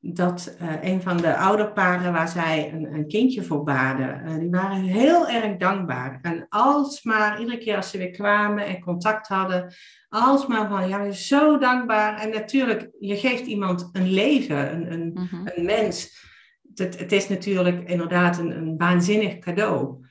[0.00, 4.50] dat uh, een van de ouderparen waar zij een, een kindje voor baden, uh, die
[4.50, 6.18] waren heel erg dankbaar.
[6.22, 9.74] En alsmaar, iedere keer als ze weer kwamen en contact hadden,
[10.08, 12.20] alsmaar van, ja, zo dankbaar.
[12.20, 15.50] En natuurlijk, je geeft iemand een leven, een, een, mm -hmm.
[15.54, 16.26] een mens.
[16.74, 20.06] Het, het, is natuurlijk inderdaad een, een waanzinnig cadeau.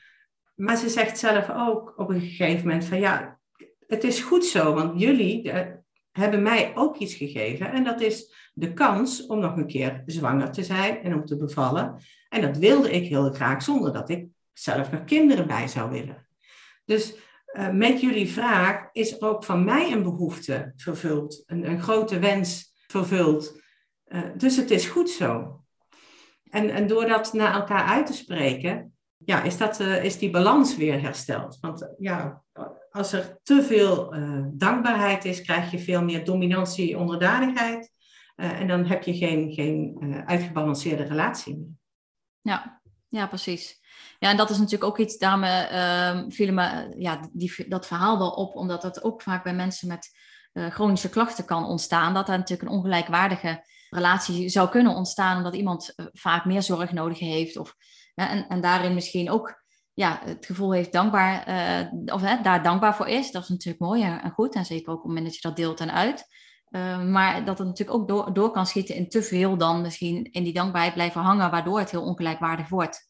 [0.58, 3.39] Maar ze zegt zelf ook op een gegeven moment van, ja,
[3.88, 5.62] het is goed zo, want jullie uh,
[6.12, 7.72] hebben mij ook iets gegeven.
[7.72, 11.38] En dat is de kans om nog een keer zwanger te zijn en om te
[11.38, 12.02] bevallen.
[12.30, 16.28] En dat wilde ik heel graag zonder dat ik zelf nog kinderen bij zou willen.
[16.86, 17.15] Dus
[17.54, 22.74] uh, met jullie vraag is ook van mij een behoefte vervuld, een, een grote wens
[22.88, 23.62] vervuld.
[24.08, 25.62] Uh, dus het is goed zo.
[26.50, 28.96] En, en door dat naar elkaar uit te spreken,
[29.27, 31.57] ja, is, dat, uh, is die balans weer hersteld.
[31.61, 32.43] Want ja,
[32.91, 34.15] als er te veel
[34.53, 37.91] dankbaarheid is, krijg je veel meer dominantie, onderdanigheid.
[38.35, 41.77] Uh, en dan heb je geen, geen uitgebalanceerde relatie meer.
[42.41, 43.79] Ja, ja, precies.
[44.19, 48.17] Ja, en dat is natuurlijk ook iets, daarom uh, vielen me ja, die, dat verhaal
[48.17, 50.09] wel op, omdat dat ook vaak bij mensen met
[50.53, 52.13] chronische klachten kan ontstaan.
[52.13, 57.19] Dat er natuurlijk een ongelijkwaardige relatie zou kunnen ontstaan, omdat iemand vaak meer zorg nodig
[57.19, 57.57] heeft.
[57.57, 57.75] Of,
[58.25, 61.39] en, en daarin misschien ook ja, het gevoel heeft dankbaar,
[62.06, 63.32] of daar dankbaar voor is.
[63.32, 64.56] Dat is natuurlijk mooi en, goed.
[64.56, 66.27] En zeker ook op het moment dat je dat deelt en uit.
[66.69, 70.23] Uh, maar dat het natuurlijk ook door, door kan schieten in te veel dan misschien
[70.32, 73.10] in die dankbaarheid blijven hangen, waardoor het heel ongelijkwaardig wordt.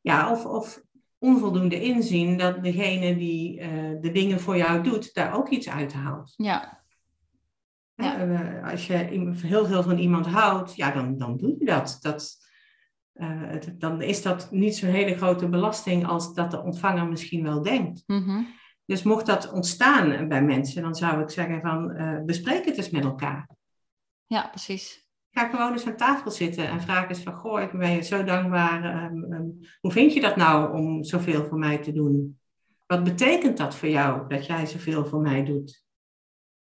[0.00, 0.82] Ja, of, of
[1.18, 3.66] onvoldoende inzien dat degene die uh,
[4.00, 6.32] de dingen voor jou doet, daar ook iets uit haalt.
[6.36, 6.82] Ja.
[7.94, 8.60] ja.
[8.70, 8.94] Als je
[9.36, 11.98] heel veel van iemand houdt, ja, dan, dan doe je dat.
[12.00, 12.36] dat
[13.14, 17.62] het, dan is dat niet zo'n hele grote belasting als dat de ontvanger misschien wel
[17.62, 18.02] denkt.
[18.06, 18.46] Mm -hmm.
[18.84, 22.90] Dus mocht dat ontstaan bij mensen, dan zou ik zeggen van uh, bespreek het eens
[22.90, 23.48] met elkaar.
[24.26, 25.10] Ja, precies.
[25.30, 28.24] Ga gewoon eens aan tafel zitten en vraag eens van, goh, ik ben je zo
[28.24, 28.84] dankbaar.
[28.84, 29.48] Ehm, ehm,
[29.80, 32.40] hoe vind je dat nou om zoveel voor mij te doen?
[32.86, 35.84] Wat betekent dat voor jou, dat jij zoveel voor mij doet?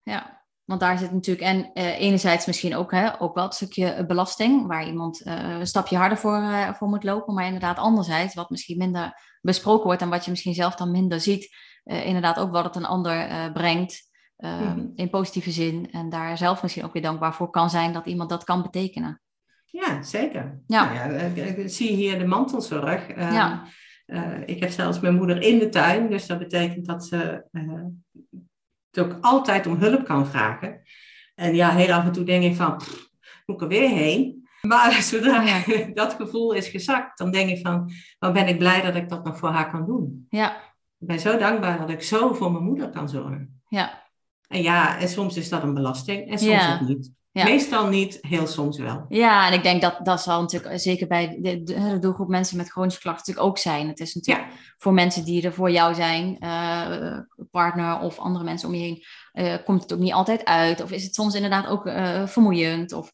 [0.03, 0.40] Ja,
[0.71, 4.67] want daar zit natuurlijk, en uh, enerzijds misschien ook, hè, ook wel het stukje belasting,
[4.67, 7.35] waar iemand uh, een stapje harder voor, uh, voor moet lopen.
[7.35, 11.21] Maar inderdaad, anderzijds, wat misschien minder besproken wordt en wat je misschien zelf dan minder
[11.21, 14.09] ziet, inderdaad ook wat het een ander brengt.
[14.37, 14.93] Mm.
[14.95, 15.91] In positieve zin.
[15.93, 19.21] En daar zelf misschien ook weer dankbaar voor kan zijn dat iemand dat kan betekenen.
[19.65, 20.61] Ja, zeker.
[20.67, 20.93] Ja.
[20.93, 23.09] Nou ja, ik zie hier de mantelzorg.
[23.09, 23.65] Ehm, ja.
[24.47, 27.45] ik heb zelfs mijn moeder in de tuin, dus dat betekent dat ze
[28.91, 30.83] het ook altijd om hulp kan vragen.
[31.35, 33.11] En ja, heel af en toe denk ik van, pff,
[33.47, 34.49] moet ik er weer heen?
[34.61, 35.63] Maar zodra
[35.95, 39.25] dat gevoel is gezakt, dan denk ik van, dan ben ik blij dat ik dat
[39.25, 40.27] nog voor haar kan doen.
[40.31, 40.57] Ja.
[40.99, 43.63] Ik ben zo dankbaar dat ik zo voor mijn moeder kan zorgen.
[43.69, 44.09] Ja.
[44.49, 47.13] En ja, en soms is dat een belasting en soms ook niet.
[47.33, 49.05] Meestal niet, heel soms wel.
[49.09, 52.71] Ja, en ik denk dat dat zal natuurlijk zeker bij de, de, doelgroep mensen met
[52.71, 53.89] chronische klachten natuurlijk ook zijn.
[53.89, 57.19] Het is natuurlijk voor mensen die er voor jou zijn, uh,
[57.51, 60.83] partner of andere mensen om je heen, uh, komt het ook niet altijd uit.
[60.83, 62.93] Of is het soms inderdaad ook uh, vermoeiend.
[62.93, 63.13] Of,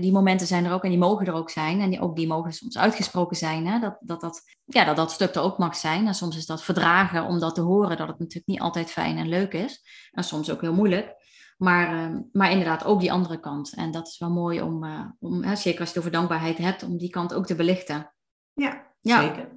[0.00, 1.80] die momenten zijn er ook en die mogen er ook zijn.
[1.80, 3.66] En die, ook die mogen soms uitgesproken zijn.
[3.66, 3.78] Hè?
[3.78, 6.06] Dat, dat, dat, ja, dat dat stuk er ook mag zijn.
[6.06, 9.16] En soms is dat verdragen om dat te horen, dat het natuurlijk niet altijd fijn
[9.16, 9.84] en leuk is.
[10.10, 11.14] En soms ook heel moeilijk.
[11.56, 13.74] Maar, ehm, maar inderdaad ook die andere kant.
[13.74, 16.58] En dat is wel mooi om, uh, om hè, zeker als je het over dankbaarheid
[16.58, 18.12] hebt, om die kant ook te belichten.
[18.52, 19.20] Ja, ja.
[19.20, 19.48] zeker.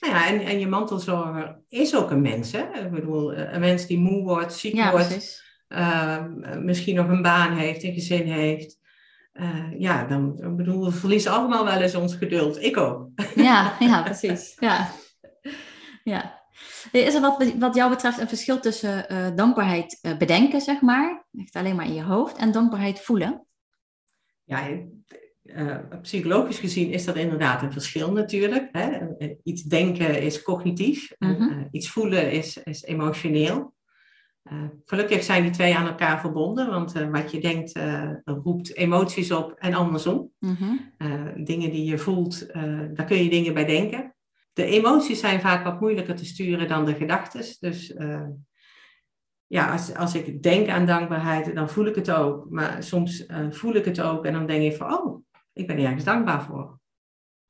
[0.00, 2.52] Nou ja, en, en je mantelzorger is ook een mens.
[2.52, 2.84] Hè?
[2.84, 6.24] Ik bedoel, eh, een mens die moe wordt, ziek ja, wordt, uh,
[6.58, 8.75] misschien nog een baan heeft, een gezin heeft.
[9.40, 12.62] Uh, ja, dan ik bedoel, we verliezen allemaal wel eens ons geduld.
[12.62, 13.08] Ik ook.
[13.34, 14.56] Ja, ja precies.
[14.60, 14.90] Ja.
[16.04, 16.44] ja.
[16.92, 21.26] Is er wat, wat jou betreft een verschil tussen uh, dankbaarheid uh, bedenken, zeg maar,
[21.38, 23.46] echt alleen maar in je hoofd, en dankbaarheid voelen?
[24.44, 24.68] Ja,
[26.02, 28.68] psychologisch gezien is dat inderdaad een verschil natuurlijk.
[28.72, 28.98] Hè?
[29.42, 31.68] Iets denken is cognitief, -hmm.
[31.70, 33.74] iets voelen is, is emotioneel.
[34.84, 37.72] Gelukkig zijn die twee aan elkaar verbonden, want wat je denkt
[38.24, 40.30] roept emoties op en andersom.
[40.38, 41.44] Mm -hmm.
[41.44, 42.52] dingen die je voelt,
[42.94, 44.16] daar kun je dingen bij denken
[44.56, 47.44] de emoties zijn vaak wat moeilijker te sturen dan de gedachten.
[47.60, 48.26] Dus uh,
[49.46, 52.50] ja, als, als ik denk aan dankbaarheid, dan voel ik het ook.
[52.50, 55.78] Maar soms uh, voel ik het ook en dan denk ik van, oh, ik ben
[55.78, 56.78] ergens dankbaar voor.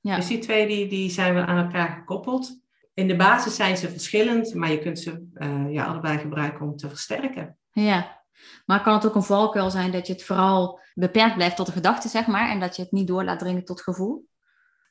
[0.01, 0.17] Ja.
[0.17, 2.61] Dus die twee die, die zijn wel aan elkaar gekoppeld.
[2.97, 6.77] In de basis zijn ze verschillend, maar je kunt ze uh, ja, allebei gebruiken om
[6.77, 7.59] te versterken.
[7.71, 8.23] Ja,
[8.67, 11.73] maar kan het ook een valkuil zijn dat je het vooral beperkt blijft tot de
[11.73, 14.29] gedachte, zeg maar, en dat je het niet door laat dringen tot gevoel?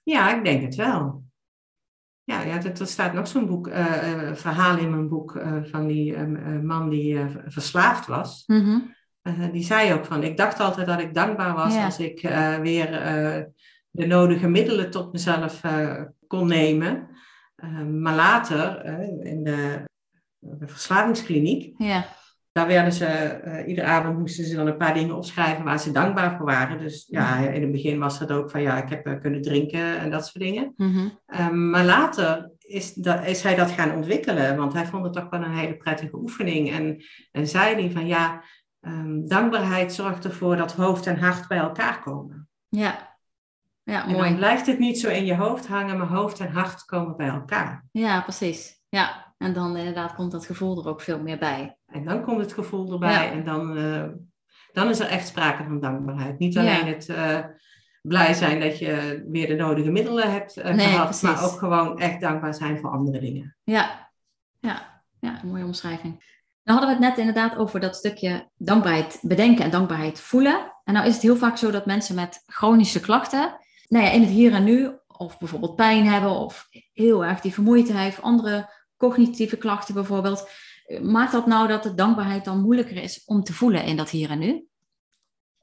[0.04, 1.24] Ja, ik denk het wel.
[2.24, 6.18] Ja, ja er staat nog zo'n boek, uh, verhaal in mijn boek uh, van die
[6.62, 8.44] man die verslaafd was.
[8.46, 8.94] Mm
[9.52, 12.22] die zei ook van, ik dacht altijd dat ik dankbaar was als ik
[12.62, 12.90] weer
[13.90, 15.62] de nodige middelen tot mezelf
[16.28, 17.15] kon nemen.
[18.02, 18.86] Maar later,
[19.26, 19.84] in de,
[20.40, 22.06] de verslavingskliniek, ja.
[22.56, 25.92] Daar werden ze, uh, iedere avond moesten ze dan een paar dingen opschrijven waar ze
[25.92, 26.78] dankbaar voor waren.
[26.78, 30.10] Dus ja, in het begin was het ook van ja, ik heb kunnen drinken en
[30.10, 30.74] dat soort dingen.
[30.76, 35.14] Mm um, maar later is, dat, is hij dat gaan ontwikkelen, want hij vond het
[35.14, 36.72] toch wel een hele prettige oefening.
[36.72, 38.44] En, en zei hij van ja,
[38.82, 42.50] um, dankbaarheid zorgt ervoor dat hoofd en hart bij elkaar komen.
[42.70, 43.15] Ja,
[43.86, 44.18] ja mooi.
[44.18, 47.18] En dan blijft het niet zo in je hoofd hangen, maar hoofd en hart komen
[47.18, 47.86] bij elkaar.
[47.92, 48.84] Ja, precies.
[48.90, 51.78] Ja, en dan inderdaad komt dat gevoel er ook veel meer bij.
[51.88, 54.04] En dan komt het gevoel erbij en dan, uh,
[54.72, 56.40] dan is er echt sprake van dankbaarheid.
[56.40, 57.40] Niet alleen het uh,
[58.02, 62.00] blij zijn dat je weer de nodige middelen hebt uh, nee, gehad, maar ook gewoon
[62.00, 63.56] echt dankbaar zijn voor andere dingen.
[63.64, 64.12] Ja,
[64.60, 65.04] ja.
[65.20, 66.34] ja een mooie omschrijving.
[66.64, 70.74] Nou hadden we het net inderdaad over dat stukje dankbaarheid bedenken en dankbaarheid voelen.
[70.84, 74.22] En nou is het heel vaak zo dat mensen met chronische klachten, nou ja, in
[74.22, 78.70] het hier en nu, of bijvoorbeeld pijn hebben, of heel erg die vermoeidheid, of andere
[78.98, 80.50] cognitieve klachten bijvoorbeeld.
[81.02, 84.30] Maakt dat nou dat de dankbaarheid dan moeilijker is om te voelen in dat hier
[84.30, 84.66] en nu?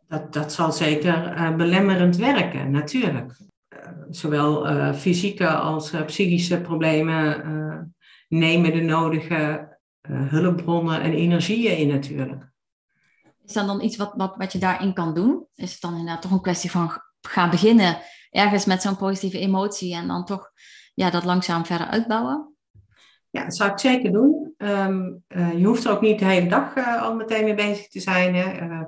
[0.09, 3.37] Dat, dat zal zeker uh, belemmerend werken, natuurlijk.
[3.69, 3.79] Uh,
[4.11, 7.95] zowel uh, fysieke als psychische problemen
[8.29, 9.71] nemen de nodige
[10.09, 12.51] hulpbronnen en energieën in natuurlijk.
[13.45, 15.47] Is dat dan iets wat, wat, wat je daarin kan doen?
[15.55, 16.91] Is het dan inderdaad toch een kwestie van
[17.29, 17.99] gaan beginnen
[18.31, 20.51] ergens met zo'n positieve emotie en dan toch
[20.95, 22.55] ja, dat langzaam verder uitbouwen?
[23.31, 24.55] Ja, dat zou ik zeker doen.
[24.57, 27.89] Um, uh, je hoeft er ook niet de hele dag uh, al meteen mee bezig
[27.89, 28.35] te zijn.
[28.35, 28.81] Hè.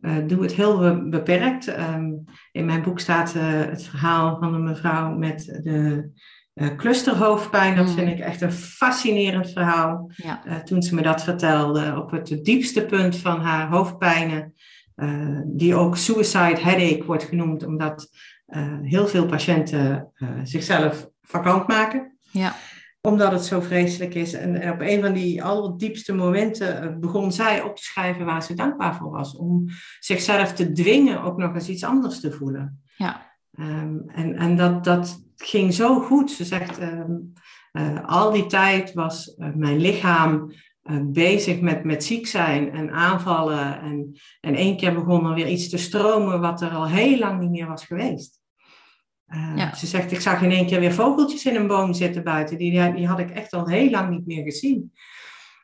[0.00, 1.78] Uh, doe het heel beperkt.
[1.78, 6.10] Um, in mijn boek staat het verhaal van een mevrouw met de
[6.76, 7.76] clusterhoofdpijn.
[7.76, 7.92] Dat mm.
[7.92, 10.10] vind ik echt een fascinerend verhaal.
[10.16, 10.62] Ja.
[10.64, 14.54] toen ze me dat vertelde, op het diepste punt van haar hoofdpijnen
[15.46, 18.08] die ook suicide headache wordt genoemd, omdat
[18.82, 22.18] heel veel patiënten zichzelf vakant maken.
[22.30, 22.54] Ja
[23.06, 24.32] omdat het zo vreselijk is.
[24.32, 28.42] En, en op een van die allerdiepste momenten eh, begon zij op te schrijven waar
[28.42, 29.36] ze dankbaar voor was.
[29.36, 29.64] Om
[30.00, 32.82] zichzelf te dwingen ook nog eens iets anders te voelen.
[32.96, 33.34] Ja.
[33.58, 36.30] Um, en en dat, dat ging zo goed.
[36.30, 37.32] Ze zegt, um,
[37.72, 40.52] uh, al die tijd was uh, mijn lichaam
[41.02, 43.80] bezig met, met ziek zijn en aanvallen.
[43.80, 47.40] En, en één keer begon er weer iets te stromen wat er al heel lang
[47.40, 48.40] niet meer was geweest.
[49.28, 52.58] Uh, Ze zegt, ik zag in één keer weer vogeltjes in een boom zitten buiten.
[52.58, 54.92] Die, die had ik echt al heel lang niet meer gezien.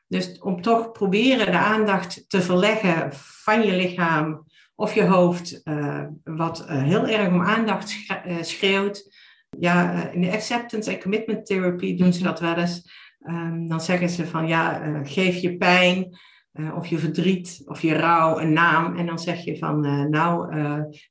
[0.08, 6.04] Dus om toch proberen de aandacht te verleggen van je lichaam of je hoofd, uh,
[6.24, 7.96] wat uh, heel erg om aandacht
[8.40, 9.14] schreeuwt.
[9.58, 12.90] Ja, in de acceptance en commitment therapy doen ze dat wel eens.
[13.24, 16.18] Um, dan zeggen ze van ja, geef je pijn
[16.52, 18.96] uh, of je verdriet of je rouw een naam.
[18.96, 20.54] En dan zeg je van, uh, nou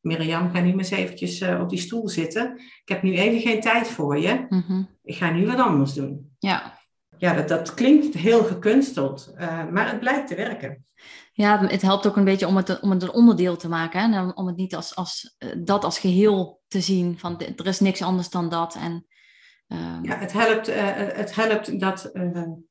[0.02, 2.54] Mirjam, ga nu maar eens eventjes op die stoel zitten.
[2.58, 4.46] Ik heb nu even geen tijd voor je.
[4.50, 4.90] Mm -hmm.
[5.04, 6.36] Ik ga nu wat anders doen.
[6.40, 6.80] Ja.
[7.18, 9.34] Ja, dat, dat klinkt heel gekunsteld,
[9.72, 10.86] maar het blijkt te werken.
[11.34, 14.12] Ja, het helpt ook een beetje om het, om het een onderdeel te maken.
[14.12, 14.30] Hè?
[14.30, 17.20] Om het niet als, als, dat als geheel te zien.
[17.20, 18.76] Van, er is niks anders dan dat.
[18.76, 19.06] En.
[20.02, 20.74] Ja, het helpt,
[21.16, 22.12] het helpt dat,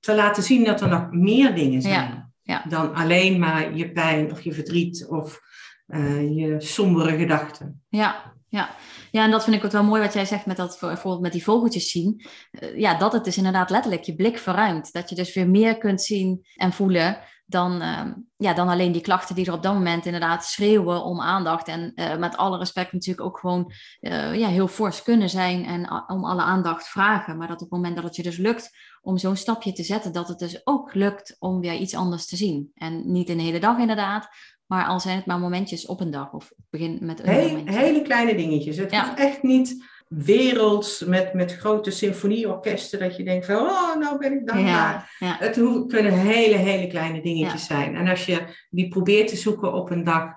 [0.00, 1.92] te laten zien dat er nog meer dingen zijn.
[1.92, 2.64] Ja ja.
[2.68, 5.40] dan alleen maar je pijn of je verdriet of
[5.86, 7.82] uh, je sombere gedachten.
[7.88, 8.70] Ja, ja.
[9.10, 11.32] ja, en dat vind ik ook wel mooi wat jij zegt met dat bijvoorbeeld met
[11.32, 12.26] die vogeltjes zien.
[12.74, 14.92] Ja, dat het dus inderdaad letterlijk je blik verruimt.
[14.92, 17.18] Dat je dus weer meer kunt zien en voelen
[17.50, 18.00] dan, uh,
[18.36, 21.68] ja, dan alleen die klachten die er op dat moment inderdaad schreeuwen om aandacht.
[21.68, 26.04] En uh, met alle respect natuurlijk ook gewoon uh, ja, heel fors kunnen zijn en
[26.06, 27.36] om alle aandacht vragen.
[27.36, 28.70] Maar dat op het moment dat het je dus lukt
[29.02, 32.36] om zo'n stapje te zetten, dat het dus ook lukt om weer iets anders te
[32.36, 32.70] zien.
[32.74, 34.28] En niet een hele dag inderdaad,
[34.66, 38.36] maar al zijn het maar momentjes op een dag of begin met een Hele kleine
[38.36, 38.76] dingetjes.
[38.76, 39.16] Het ja.
[39.16, 44.46] echt niet werelds met, met grote symfonieorkesten dat je denkt van, oh, nou ben ik
[44.46, 45.14] dankbaar.
[45.18, 45.36] Ja, ja.
[45.38, 45.54] Het
[45.86, 47.96] kunnen hele, hele kleine dingetjes zijn.
[47.96, 50.32] En als je die probeert te zoeken op een dag,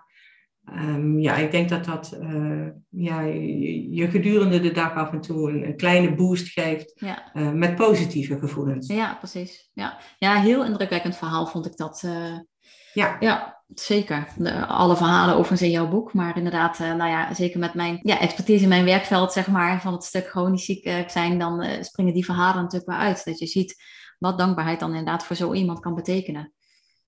[0.70, 5.22] um, ja, ik denk dat dat uh, ja, je, je, gedurende de dag af en
[5.22, 8.88] toe een, een kleine boost geeft uh, met positieve gevoelens.
[8.88, 9.70] Ja, precies.
[9.74, 12.04] Ja, ja heel indrukwekkend verhaal vond ik dat.
[12.06, 12.40] Uh,
[12.94, 13.18] ja.
[13.20, 14.28] ja, zeker.
[14.36, 16.14] De, alle verhalen overigens in jouw boek.
[16.14, 19.82] Maar inderdaad, uh, nou ja, zeker met mijn ja, expertise in mijn werkveld, zeg maar,
[19.82, 23.26] van het stuk chronisch ziek uh, zijn, dan uh, springen die verhalen natuurlijk wel uit.
[23.26, 23.84] Dat je ziet
[24.20, 26.54] wat dankbaarheid dan inderdaad voor zo iemand kan betekenen.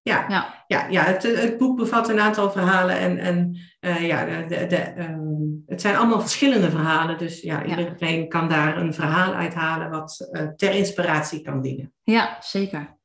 [0.02, 0.64] Ja, ja.
[0.68, 3.58] ja, ja het, het boek bevat een aantal verhalen en, en
[4.06, 7.18] ja, de, de, um, het zijn allemaal verschillende verhalen.
[7.18, 8.28] Dus ja, iedereen ja.
[8.28, 11.94] kan daar een verhaal uithalen wat ter inspiratie kan dienen.
[12.04, 12.98] Ja, zeker.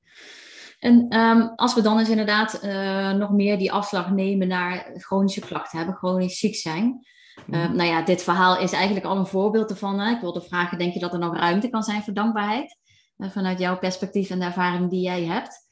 [0.81, 5.40] En um, als we dan eens inderdaad uh, nog meer die afslag nemen naar chronische
[5.40, 7.07] klachten hebben, chronisch ziek zijn.
[7.51, 9.99] Uh, nou ja, dit verhaal is eigenlijk al een voorbeeld ervan.
[9.99, 10.11] Hè?
[10.11, 12.77] Ik wilde vragen, denk je dat er nog ruimte kan zijn voor dankbaarheid?
[13.16, 15.69] Uh, vanuit jouw perspectief en de ervaring die jij hebt.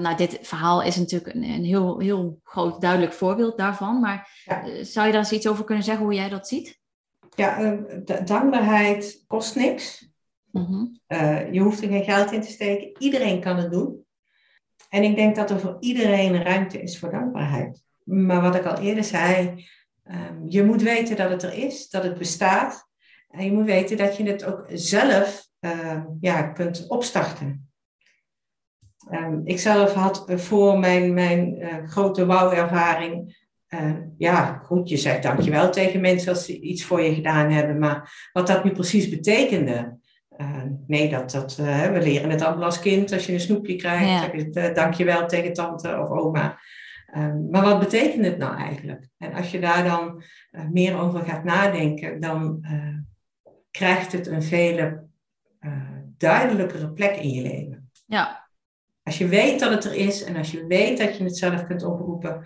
[0.00, 4.00] nou, dit verhaal is natuurlijk een, een, heel, heel groot, duidelijk voorbeeld daarvan.
[4.00, 4.84] Maar ja.
[4.84, 6.78] zou je daar eens iets over kunnen zeggen, hoe jij dat ziet?
[7.36, 7.76] Ja,
[8.24, 10.08] dankbaarheid kost niks.
[10.50, 11.00] Mm -hmm.
[11.52, 13.02] je hoeft er geen geld in te steken.
[13.02, 14.04] Iedereen kan het doen.
[14.90, 17.82] En ik denk dat er voor iedereen ruimte is voor dankbaarheid.
[18.04, 19.64] Maar wat ik al eerder zei,
[20.10, 22.88] um, je moet weten dat het er is, dat het bestaat.
[23.30, 27.70] En je moet weten dat je het ook zelf uh, ja, kunt opstarten.
[29.10, 33.38] Um, ik zelf had voor mijn, mijn uh, grote wauw-ervaring
[33.74, 37.78] uh, ja, goed, je zegt dankjewel tegen mensen als ze iets voor je gedaan hebben.
[37.78, 39.98] Maar wat dat nu precies betekende,
[40.40, 43.12] uh, nee, dat, dat, uh, we leren het allemaal als kind.
[43.12, 44.20] Als je een snoepje krijgt, ja.
[44.20, 46.58] zeg je uh, dankjewel tegen tante of oma.
[47.16, 49.08] Um, maar wat betekent het nou eigenlijk?
[49.18, 50.22] En als je daar dan
[50.70, 52.64] meer over gaat nadenken, dan
[53.70, 55.08] krijgt het een vele
[56.16, 57.90] duidelijkere plek in je leven.
[58.06, 58.48] Ja.
[59.02, 61.66] Als je weet dat het er is en als je weet dat je het zelf
[61.66, 62.44] kunt oproepen.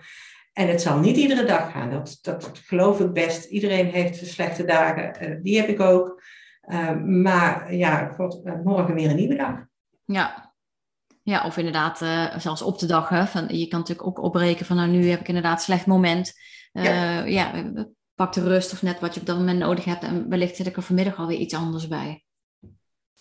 [0.53, 3.45] En het zal niet iedere dag gaan, dat, dat, dat geloof ik best.
[3.45, 6.23] Iedereen heeft slechte dagen, die heb ik ook.
[6.67, 9.65] Uh, maar ja, God, eh, morgen weer een nieuwe dag.
[10.05, 10.53] Ja,
[11.23, 13.09] ja of inderdaad uh, zelfs op de dag.
[13.09, 15.85] Hè, van, je kan natuurlijk ook opbreken van nou nu heb ik inderdaad een slecht
[15.85, 16.33] moment.
[16.71, 17.23] ja.
[17.23, 17.71] ja,
[18.15, 20.03] pak de rust of net wat je op dat moment nodig hebt.
[20.03, 22.23] En wellicht zit ik er vanmiddag alweer iets anders bij.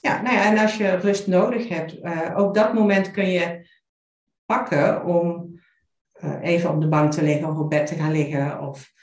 [0.01, 3.68] Ja, nou ja, en als je rust nodig hebt, ook dat moment kun je
[4.45, 5.55] pakken om
[6.40, 8.61] even op de bank te liggen of op bed te gaan liggen.
[8.61, 8.93] Of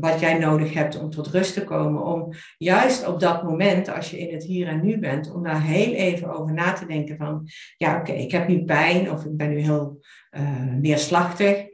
[0.00, 2.04] wat jij nodig hebt om tot rust te komen.
[2.04, 5.62] Om juist op dat moment, als je in het hier en nu bent, om daar
[5.62, 9.24] heel even over na te denken van, ja oké, okay, ik heb nu pijn of
[9.24, 10.00] ik ben nu heel
[10.30, 11.66] uh, neerslachtig.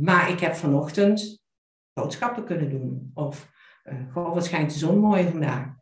[0.00, 1.42] maar ik heb vanochtend
[1.92, 3.10] boodschappen kunnen doen.
[3.14, 3.50] Of
[4.12, 5.74] gewoon, wat schijnt de zon mooi vandaag.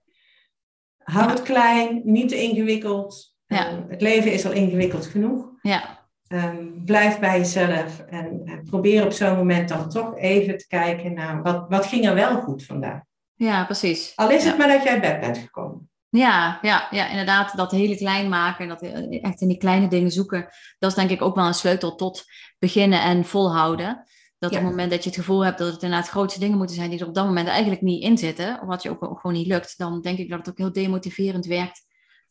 [0.96, 3.36] Hou het klein, niet te ingewikkeld.
[3.46, 3.86] Ja.
[3.88, 5.48] het leven is al ingewikkeld genoeg.
[5.62, 6.03] Ja.
[6.28, 11.14] Um, blijf bij jezelf en, en probeer op zo'n moment dan toch even te kijken
[11.14, 13.00] naar wat, wat ging er wel goed vandaag.
[13.34, 14.12] Ja, precies.
[14.14, 15.88] Al is het maar dat jij uit bed bent gekomen.
[16.08, 17.56] Ja, ja, ja, inderdaad.
[17.56, 20.48] Dat hele klein maken, dat echt in die kleine dingen zoeken,
[20.78, 22.24] dat is denk ik ook wel een sleutel tot
[22.58, 24.04] beginnen en volhouden.
[24.38, 26.76] Dat op het moment dat je het gevoel hebt dat het inderdaad grootste dingen moeten
[26.76, 29.36] zijn die er op dat moment eigenlijk niet in zitten, of wat je ook gewoon
[29.36, 31.82] niet lukt, dan denk ik dat het ook heel demotiverend werkt.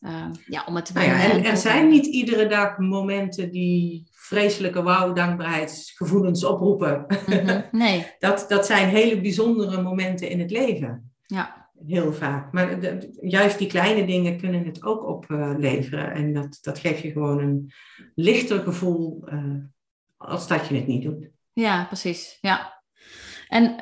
[0.04, 4.08] Uh, ja, om het te nou ja, en er zijn niet iedere dag momenten die
[4.12, 7.06] vreselijke wauw, dankbaarheidsgevoelens oproepen.
[7.26, 8.08] Mhm, nee.
[8.20, 11.12] dat, dat zijn hele bijzondere momenten in het leven.
[11.26, 11.72] Ja.
[11.88, 12.51] Heel vaak.
[12.51, 12.78] Maar
[13.22, 16.12] juist die kleine dingen kunnen het ook opleveren.
[16.12, 17.72] en dat, dat geeft je gewoon een
[18.16, 19.56] lichter gevoel uh,
[20.18, 21.30] als dat je het niet doet.
[21.54, 22.38] Ja, precies.
[22.41, 22.82] Ja.
[23.47, 23.76] En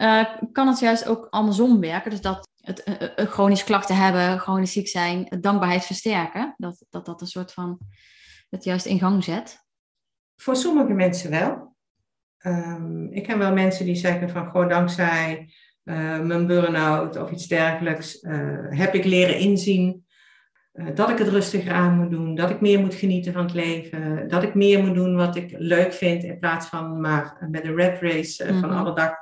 [0.52, 2.12] kan het juist ook andersom werken?
[2.12, 2.84] Dus dat het
[3.18, 6.54] uh, chronisch klachten hebben, chronisch ziek zijn, dankbaarheid versterken?
[6.58, 7.80] Dat, dat dat een soort van
[8.50, 9.66] het juist in gang zet?
[10.36, 11.76] Voor sommige mensen wel.
[12.46, 15.54] Um, ik ken wel mensen die zeggen van gewoon dankzij
[15.84, 18.20] uh, mijn burn-out of iets dergelijks
[18.70, 20.06] heb ik leren inzien
[20.94, 24.28] dat ik het rustiger aan moet doen, dat ik meer moet genieten van het leven,
[24.28, 27.76] dat ik meer moet doen wat ik leuk vind in plaats van maar met een
[27.76, 28.70] red race uh, mm -hmm.
[28.70, 29.14] van alle dag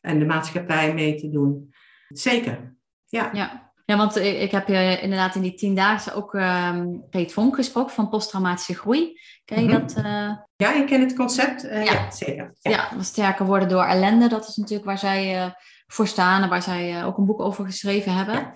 [0.00, 1.74] en de maatschappij mee te doen.
[2.08, 2.73] Zeker,
[3.14, 3.30] ja.
[3.32, 3.72] ja.
[3.86, 7.54] Ja, want ik, ik heb je inderdaad in die tien dagen ook um, Peet Vonk
[7.54, 9.20] gesproken van posttraumatische groei.
[9.44, 9.86] Ken je mm -hmm.
[9.86, 10.04] dat?
[10.04, 10.30] Uh...
[10.56, 11.64] Ja, ik ken het concept.
[11.64, 11.92] Uh, ja.
[11.92, 12.10] ja.
[12.10, 12.54] zeker.
[12.60, 12.70] Ja.
[12.70, 14.28] ja, sterker worden door ellende.
[14.28, 15.50] Dat is natuurlijk waar zij uh,
[15.86, 18.34] voor staan en waar zij ook een boek over geschreven hebben.
[18.34, 18.52] Ja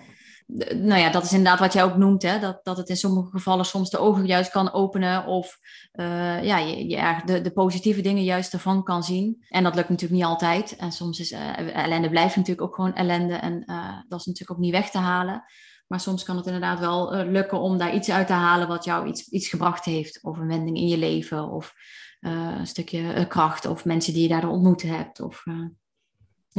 [0.57, 2.39] nou ja, dat is inderdaad wat jij ook noemt, hè?
[2.39, 5.57] Dat, dat het in sommige gevallen soms de ogen juist kan openen of
[5.93, 9.45] uh, ja, je, de, de positieve dingen juist ervan kan zien.
[9.47, 10.75] En dat lukt natuurlijk niet altijd.
[10.75, 14.51] En soms is uh, ellende blijft natuurlijk ook gewoon ellende en uh, dat is natuurlijk
[14.51, 15.43] ook niet weg te halen.
[15.87, 19.07] Maar soms kan het inderdaad wel lukken om daar iets uit te halen wat jou
[19.07, 20.23] iets, iets gebracht heeft.
[20.23, 21.73] Of een wending in je leven of
[22.19, 25.19] een stukje kracht of mensen die je daar ontmoet hebt.
[25.19, 25.43] Of,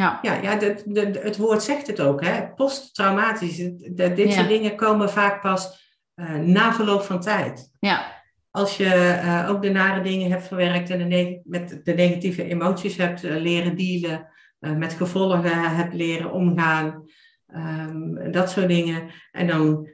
[0.00, 2.24] ja, ja, ja de, de, het woord zegt het ook.
[2.24, 2.48] Hè?
[2.54, 3.56] Posttraumatisch.
[3.56, 4.30] De, dit ja.
[4.30, 7.70] soort dingen komen vaak pas uh, na verloop van tijd.
[7.80, 8.18] Ja.
[8.50, 12.96] Als je uh, ook de nare dingen hebt verwerkt en de met de negatieve emoties
[12.96, 14.28] hebt uh, leren dealen,
[14.58, 17.04] met gevolgen hebt leren omgaan,
[17.54, 19.10] um, dat soort dingen.
[19.32, 19.88] En dan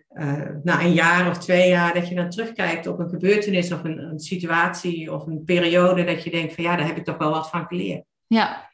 [0.62, 3.98] na een jaar of twee jaar dat je dan terugkijkt op een gebeurtenis of een,
[3.98, 7.30] een situatie of een periode dat je denkt van ja, daar heb ik toch wel
[7.30, 8.04] wat van geleerd.
[8.26, 8.70] Ja,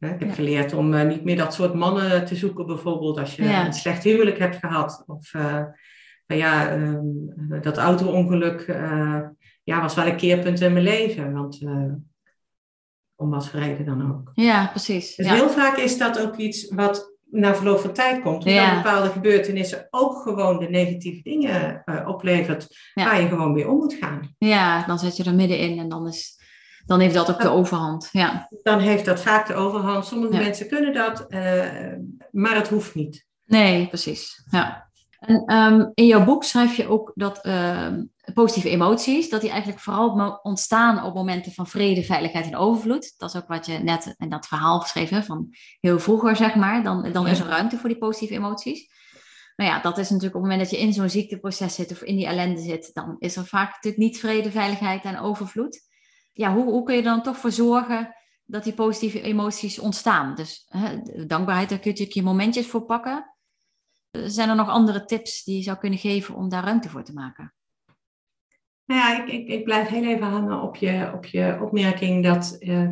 [0.00, 0.34] ik heb ja.
[0.34, 3.66] geleerd om uh, niet meer dat soort mannen te zoeken, bijvoorbeeld als je ja.
[3.66, 5.04] een slecht huwelijk hebt gehad.
[5.06, 5.62] Of uh,
[6.26, 9.20] ja, um, dat auto-ongeluk uh,
[9.64, 11.32] ja, was wel een keerpunt in mijn leven.
[11.32, 11.62] Want
[13.16, 14.30] om wat voor reden dan ook.
[14.34, 15.14] Ja, precies.
[15.16, 15.34] Dus ja.
[15.34, 18.44] heel vaak is dat ook iets wat na verloop van tijd komt.
[18.44, 22.66] Omdat bepaalde gebeurtenissen ook gewoon de negatieve dingen oplevert.
[22.94, 24.34] Waar je gewoon mee om moet gaan.
[24.38, 26.39] Ja, dan zit je er middenin en dan is
[26.86, 28.08] dan heeft dat ook de overhand.
[28.12, 28.48] Ja.
[28.62, 30.06] Dan heeft dat vaak de overhand.
[30.06, 30.40] Sommige ja.
[30.40, 31.92] mensen kunnen dat, uh,
[32.30, 33.26] maar het hoeft niet.
[33.46, 34.42] Nee, precies.
[34.50, 34.88] Ja.
[35.20, 37.88] En um, in jouw boek schrijf je ook dat uh,
[38.34, 43.14] positieve emoties, dat die eigenlijk vooral ontstaan op momenten van vrede, veiligheid en overvloed.
[43.18, 45.48] Dat is ook wat je net in dat verhaal geschreven van
[45.80, 46.82] heel vroeger, zeg maar.
[46.82, 47.30] Dan, dan ja.
[47.30, 48.88] is er ruimte voor die positieve emoties.
[49.56, 52.02] Nou ja, dat is natuurlijk op het moment dat je in zo'n ziekteproces zit of
[52.02, 55.88] in die ellende zit, dan is er vaak natuurlijk niet vrede, veiligheid en overvloed
[56.40, 58.14] ja, hoe, hoe kun je dan toch voor zorgen
[58.44, 60.34] dat die positieve emoties ontstaan?
[60.34, 63.34] Dus hè, dankbaarheid, daar kun je natuurlijk je momentjes voor pakken.
[64.10, 67.12] Zijn er nog andere tips die je zou kunnen geven om daar ruimte voor te
[67.12, 67.54] maken?
[68.84, 72.56] Nou ja, ik, ik, ik blijf heel even hangen op je, op je opmerking dat
[72.60, 72.90] uh,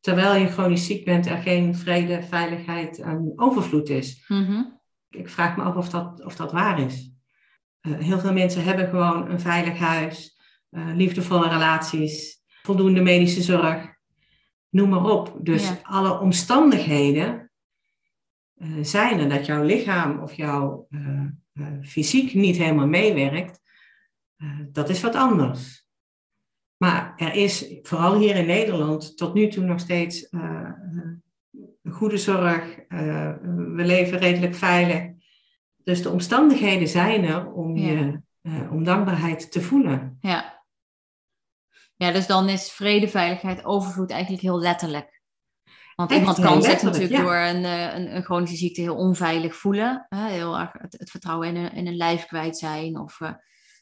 [0.00, 4.24] terwijl je chronisch ziek bent, er geen vrede, veiligheid en overvloed is.
[4.28, 4.80] Mm-hmm.
[5.08, 7.12] Ik vraag me af of dat, of dat waar is.
[7.82, 10.40] Uh, heel veel mensen hebben gewoon een veilig huis,
[10.70, 13.94] uh, liefdevolle relaties, voldoende medische zorg,
[14.68, 15.36] noem maar op.
[15.40, 15.78] Dus ja.
[15.82, 17.50] alle omstandigheden
[18.56, 21.20] uh, zijn er dat jouw lichaam of jouw uh,
[21.52, 23.62] uh, fysiek niet helemaal meewerkt.
[24.72, 25.86] dat is wat anders.
[26.76, 30.28] Maar er is vooral hier in Nederland tot nu toe nog steeds
[31.90, 32.76] goede zorg.
[33.48, 35.10] we leven redelijk veilig.
[35.84, 37.90] Dus de omstandigheden zijn er om, ja.
[37.90, 38.20] je,
[38.70, 40.18] om dankbaarheid te voelen.
[40.20, 40.53] Ja.
[42.04, 45.22] Ja, dus dan is vrede, veiligheid, overvloed eigenlijk heel letterlijk.
[45.94, 47.22] Want Echt, iemand kan zich natuurlijk ja.
[47.22, 50.06] door een, eh, een, een, chronische ziekte heel onveilig voelen.
[50.08, 50.28] Hè?
[50.28, 52.98] Heel erg het, het, vertrouwen in een, in een lijf kwijt zijn.
[52.98, 53.30] Of, uh,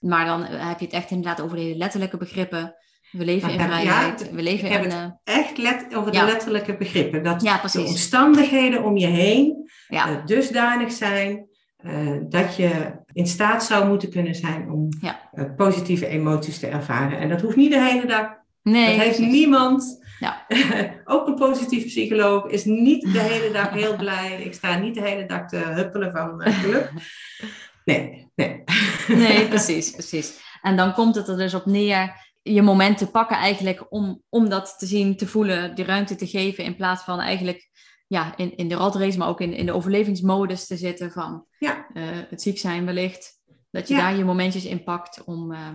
[0.00, 2.74] maar dan heb je het echt inderdaad over de letterlijke begrippen.
[3.10, 4.30] We leven in vrijheid.
[4.30, 4.90] we leven in...
[4.90, 7.22] Uh, echt let, over de letterlijke begrippen.
[7.22, 11.48] Dat ja, de omstandigheden om je heen uh, dusdanig zijn
[11.84, 15.30] uh, dat je in staat zou moeten kunnen zijn om ja.
[15.56, 17.18] positieve emoties te ervaren.
[17.18, 18.28] En dat hoeft niet de hele dag.
[18.62, 20.00] Nee, dat heeft niemand.
[20.18, 20.46] Ja.
[21.04, 24.42] Ook een positief psycholoog is niet de hele dag heel blij.
[24.42, 26.90] Ik sta niet de hele dag te huppelen van geluk.
[27.84, 28.64] Nee, nee.
[29.08, 30.40] Nee, precies, precies.
[30.62, 34.48] En dan komt het er dus op neer je moment te pakken eigenlijk om, om
[34.48, 37.70] dat te zien, te voelen, die ruimte te geven in plaats van eigenlijk
[38.12, 41.86] ja, in, in de ratrace, maar ook in, in de overlevingsmodus te zitten van ja.
[41.94, 43.40] uh, het ziek zijn wellicht.
[43.70, 44.00] Dat je Ja.
[44.00, 45.68] daar je momentjes in pakt om uh,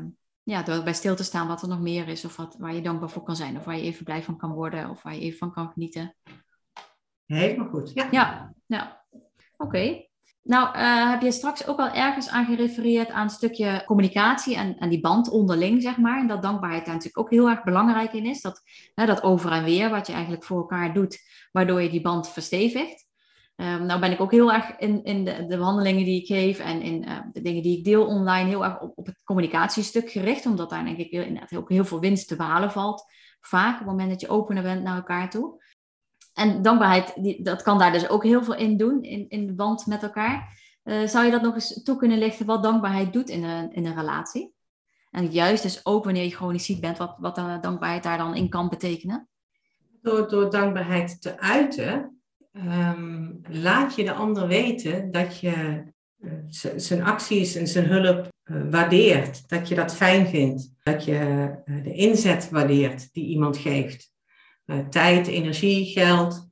[0.44, 2.82] ja, door bij stil te staan wat er nog meer is of wat, waar je
[2.82, 5.22] dankbaar voor kan zijn of waar je even blij van kan worden of waar je
[5.22, 6.16] even van kan genieten.
[7.26, 8.08] Helemaal goed, ja.
[8.12, 9.06] Ja, ja.
[9.10, 9.24] oké.
[9.58, 10.07] Okay.
[10.48, 14.78] Nou, uh, heb je straks ook al ergens aan gerefereerd aan een stukje communicatie en,
[14.78, 16.20] en die band onderling, zeg maar.
[16.20, 18.42] En dat dankbaarheid daar natuurlijk ook heel erg belangrijk in is.
[18.42, 18.62] Dat,
[18.96, 21.20] hè, dat over en weer, wat je eigenlijk voor elkaar doet,
[21.52, 23.06] waardoor je die band verstevigt.
[23.56, 26.60] Um, nou ben ik ook heel erg in, in de, de behandelingen die ik geef
[26.60, 30.10] en in uh, de dingen die ik deel online heel erg op, op het communicatiestuk
[30.10, 30.46] gericht.
[30.46, 33.06] Omdat daar denk ik ook heel veel winst te behalen valt.
[33.40, 35.64] Vaak op het moment dat je opener bent naar elkaar toe.
[36.38, 39.54] En dankbaarheid, die, dat kan daar dus ook heel veel in doen, in, in de
[39.54, 40.60] band met elkaar.
[40.84, 43.86] Uh, zou je dat nog eens toe kunnen lichten, wat dankbaarheid doet in een, in
[43.86, 44.54] een relatie?
[45.12, 48.50] En juist dus ook wanneer je chronisch ziek bent, wat, wat dankbaarheid daar dan in
[48.50, 49.30] kan betekenen?
[50.02, 52.22] Door, door dankbaarheid te uiten,
[52.52, 55.84] um, laat je de ander weten dat je
[56.20, 56.34] uh,
[56.76, 59.50] zijn acties en zijn hulp uh, waardeert.
[59.50, 60.74] Dat je dat fijn vindt.
[60.84, 61.52] Dat je
[61.84, 64.16] de inzet waardeert die iemand geeft.
[64.68, 66.48] Uh, tijd, energie, geld,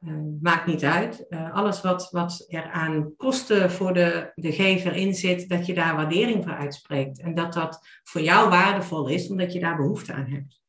[0.00, 1.24] uh, maakt niet uit.
[1.28, 5.74] Uh, alles wat, wat er aan kosten voor de, de gever in zit, dat je
[5.74, 7.20] daar waardering voor uitspreekt.
[7.20, 10.60] En dat dat voor jou waardevol is, omdat je daar behoefte aan hebt.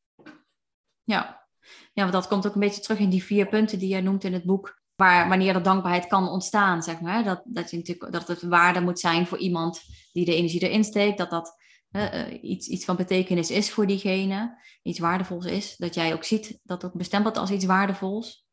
[1.03, 1.47] Ja.
[1.93, 4.23] ja, want dat komt ook een beetje terug in die vier punten die jij noemt
[4.23, 4.81] in het boek.
[4.95, 7.23] Waar, wanneer de dankbaarheid kan ontstaan, zeg maar.
[7.23, 10.83] Dat, dat, je natuurlijk, dat het waarde moet zijn voor iemand die de energie erin
[10.83, 11.17] steekt.
[11.17, 11.62] Dat dat
[11.93, 16.59] uh, iets, iets van betekenis is voor diegene, iets waardevols is, dat jij ook ziet
[16.63, 18.47] dat ook bestempelt als iets waardevols.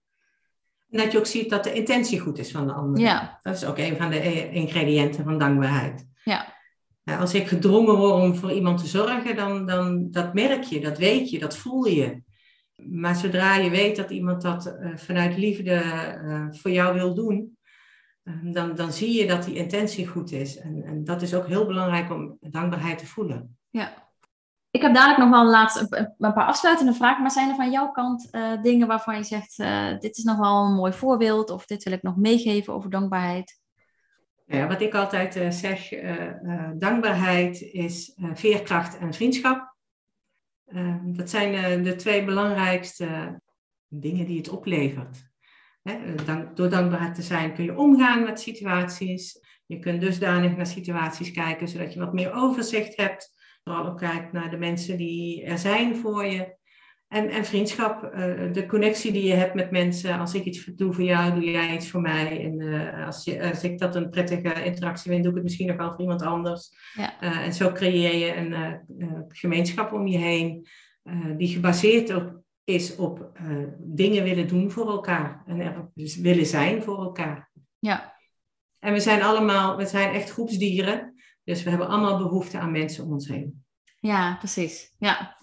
[0.91, 3.01] En dat je ook ziet dat de intentie goed is van de ander.
[3.01, 3.38] Ja.
[3.43, 6.07] Dat is ook een van de ingrediënten van dankbaarheid.
[6.24, 6.59] Ja.
[7.05, 10.99] Als ik gedrongen word om voor iemand te zorgen, dan, dan dat merk je, dat
[10.99, 12.22] weet je, dat voel je.
[12.76, 15.82] Maar zodra je weet dat iemand dat uh, vanuit liefde
[16.24, 17.59] uh, voor jou wil doen,
[18.43, 20.59] dan, dan zie je dat die intentie goed is.
[20.59, 23.59] En, en dat is ook heel belangrijk om dankbaarheid te voelen.
[23.71, 24.09] Ja.
[24.71, 27.71] Ik heb dadelijk nog wel een, laatste, een paar afsluitende vragen, maar zijn er van
[27.71, 31.51] jouw kant uh, dingen waarvan je zegt, uh, dit is nog wel een mooi voorbeeld
[31.51, 33.61] of dit wil ik nog meegeven over dankbaarheid?
[34.47, 35.89] Ja, wat ik altijd uh, zeg,
[36.79, 39.75] dankbaarheid is veerkracht en vriendschap.
[41.03, 43.41] dat zijn de twee belangrijkste
[43.89, 45.30] dingen die het oplevert.
[45.83, 49.41] He, dank, door dankbaar te zijn kun je omgaan met situaties.
[49.66, 53.39] Je kunt dusdanig naar situaties kijken, zodat je wat meer overzicht hebt.
[53.64, 56.59] Vooral ook kijkt naar de mensen die er zijn voor je.
[57.09, 60.18] En, en vriendschap, uh, de connectie die je hebt met mensen.
[60.18, 62.45] Als ik iets doe voor jou, doe jij iets voor mij.
[62.45, 65.66] En uh, als, je, als ik dat een prettige interactie vind, doe ik het misschien
[65.66, 66.70] nog wel voor iemand anders.
[66.95, 67.22] Ja.
[67.22, 68.81] Uh, en zo creëer je een
[69.28, 70.66] gemeenschap om je heen,
[71.37, 75.43] die gebaseerd op is op uh, dingen willen doen voor elkaar.
[75.47, 77.51] En er dus willen zijn voor elkaar.
[77.79, 78.19] Ja.
[78.79, 81.15] En we zijn allemaal, we zijn echt groepsdieren.
[81.45, 83.65] Dus we hebben allemaal behoefte aan mensen om ons heen.
[84.01, 84.95] Ja, precies.
[84.99, 85.37] Ja.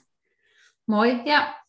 [0.83, 1.65] Mooi, ja.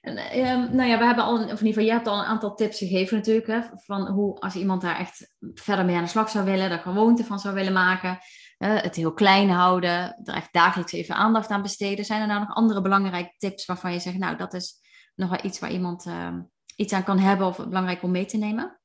[0.00, 2.24] En, um, nou ja, we hebben al, of in ieder geval, je hebt al een
[2.24, 3.46] aantal tips gegeven natuurlijk.
[3.46, 6.78] Hè, van hoe, als iemand daar echt verder mee aan de slag zou willen, er
[6.78, 8.18] gewoonte van zou willen maken.
[8.58, 12.04] Uh, het heel klein houden, er echt dagelijks even aandacht aan besteden.
[12.04, 14.80] Zijn er nou nog andere belangrijke tips waarvan je zegt, nou, dat is
[15.18, 16.34] nog wel iets waar iemand uh,
[16.76, 18.80] iets aan kan hebben of belangrijk om mee te nemen?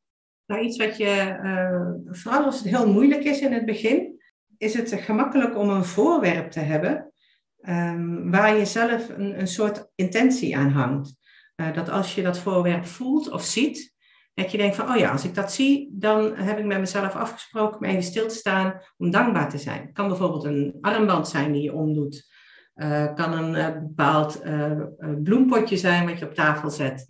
[0.46, 4.22] Nou, iets wat je, uh, vooral als het heel moeilijk is in het begin,
[4.58, 7.14] is het gemakkelijk om een voorwerp te hebben
[7.62, 11.16] um, waar je zelf een, een soort intentie aan hangt.
[11.56, 13.94] Uh, dat als je dat voorwerp voelt of ziet,
[14.34, 17.16] dat je denkt van, oh ja, als ik dat zie, dan heb ik met mezelf
[17.16, 19.82] afgesproken om even stil te staan om dankbaar te zijn.
[19.82, 22.32] Het kan bijvoorbeeld een armband zijn die je omdoet.
[22.76, 24.80] Uh, kan een uh, bepaald uh,
[25.24, 27.06] bloempotje zijn wat je op tafel zet.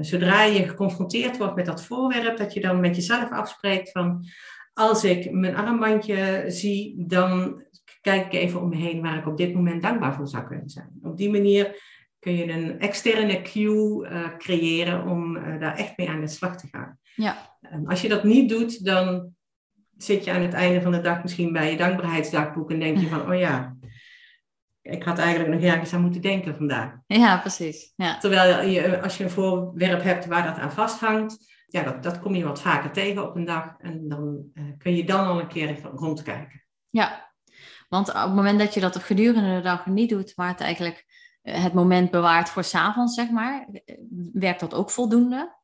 [0.00, 4.24] zodra je geconfronteerd wordt met dat voorwerp, dat je dan met jezelf afspreekt van
[4.72, 7.62] als ik mijn armbandje zie, dan
[8.00, 10.70] kijk ik even om me heen waar ik op dit moment dankbaar voor zou kunnen
[10.70, 10.90] zijn.
[11.02, 11.82] Op die manier
[12.18, 14.08] kun je een externe cue
[14.38, 16.98] creëren om daar echt mee aan de slag te gaan.
[17.14, 17.58] Ja.
[17.84, 19.34] Als je dat niet doet, dan
[19.96, 23.08] zit je aan het einde van de dag misschien bij je dankbaarheidsdagboek en denk je
[23.08, 23.76] van, oh ja,
[24.90, 26.92] ik had eigenlijk nog ergens aan moeten denken vandaag.
[27.06, 27.92] Ja, precies.
[27.96, 28.18] Ja.
[28.18, 32.34] Terwijl je, als je een voorwerp hebt waar dat aan vasthangt, ja, dat, dat kom
[32.34, 33.74] je wat vaker tegen op een dag.
[33.78, 36.64] En dan uh, kun je dan al een keer rondkijken.
[36.88, 37.32] Ja,
[37.88, 41.06] want op het moment dat je dat gedurende de dag niet doet, maar het eigenlijk
[41.42, 43.96] eh, het moment bewaart voor s'avonds, zeg maar, eh,
[44.32, 45.58] werkt dat ook voldoende?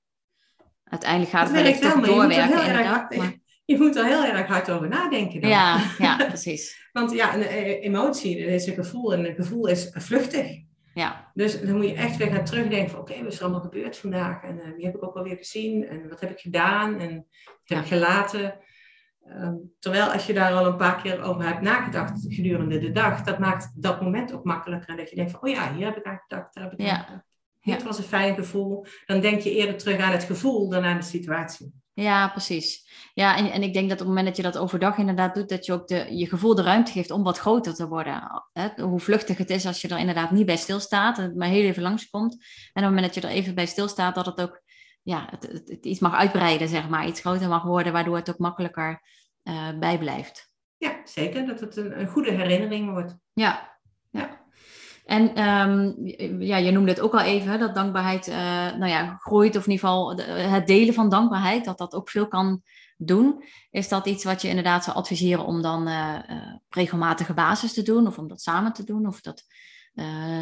[0.85, 3.19] Uiteindelijk gaat het, het wel doorwerken.
[3.19, 3.37] Maar...
[3.67, 5.41] Je moet er heel erg hard over nadenken.
[5.41, 5.51] Dan.
[5.51, 6.89] Ja, ja, precies.
[6.93, 7.43] Want ja, een
[7.81, 10.65] emotie is een gevoel en een gevoel is vluchtig.
[10.95, 11.31] Ja.
[11.35, 13.97] Dus dan moet je echt weer gaan terugdenken van oké, wat is er allemaal gebeurd
[13.97, 14.43] vandaag?
[14.43, 15.89] En uh, wie heb ik ook alweer gezien?
[15.89, 17.01] En wat heb ik gedaan?
[17.01, 18.59] En wat heb ik gelaten?
[19.25, 23.23] Ehm, terwijl als je daar al een paar keer over hebt nagedacht gedurende de dag,
[23.23, 24.89] dat maakt dat moment ook makkelijker.
[24.89, 26.81] En dat je denkt van, oh ja, hier heb ik aan gedacht, daar heb ik
[26.81, 27.25] aan gedacht.
[27.63, 28.87] Dit was een fijn gevoel.
[29.07, 31.73] Dan denk je eerder terug aan het gevoel dan aan de situatie.
[32.03, 32.85] Ja, precies.
[33.15, 35.49] Ja, en, en ik denk dat op het moment dat je dat overdag inderdaad doet,
[35.49, 38.45] dat je ook de, je gevoel de ruimte geeft om wat groter te worden.
[38.53, 38.83] Hè?
[38.83, 41.65] Hoe vluchtig het is als je er inderdaad niet bij stilstaat en het maar heel
[41.65, 42.33] even langskomt.
[42.33, 44.63] En op het moment dat je er even bij stilstaat, dat het ook
[45.03, 47.07] ja, het, het, iets mag uitbreiden, zeg maar.
[47.07, 49.03] Iets groter mag worden, waardoor het ook makkelijker
[49.45, 50.51] uh, bijblijft.
[50.77, 51.47] Ja, zeker.
[51.47, 53.17] Dat het een, een goede herinnering wordt.
[53.33, 53.76] Ja.
[55.07, 55.95] En um,
[56.43, 58.35] ja, je noemde het ook al even, dat dankbaarheid uh,
[58.77, 60.17] nou ja, groeit, of in ieder geval
[60.51, 62.63] het delen van dankbaarheid, dat dat ook veel kan
[62.97, 63.45] doen.
[63.71, 66.19] Is dat iets wat je inderdaad zou adviseren om dan uh,
[66.69, 69.45] regelmatige basis te doen, of om dat samen te doen, of dat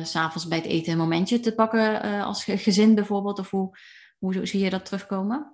[0.03, 3.79] s s'avonds bij het eten een momentje te pakken als gezin bijvoorbeeld, of hoe,
[4.19, 5.54] hoe zie je dat terugkomen?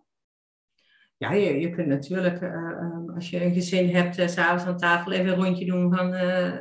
[1.21, 5.13] Ja, je, je kunt natuurlijk, uh, als je een gezin hebt, uh, s'avonds aan tafel
[5.13, 6.53] even een rondje doen van uh,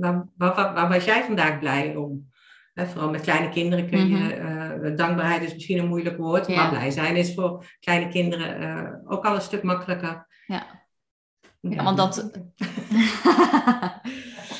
[0.00, 2.30] waar, waar, waar, was jij vandaag blij om?
[2.74, 6.90] vooral met kleine kinderen kun je, mm dankbaarheid is misschien een moeilijk woord, maar blij
[6.90, 10.26] zijn is voor kleine kinderen ook al een stuk makkelijker.
[10.46, 10.66] Ja,
[11.60, 12.16] ja want dat...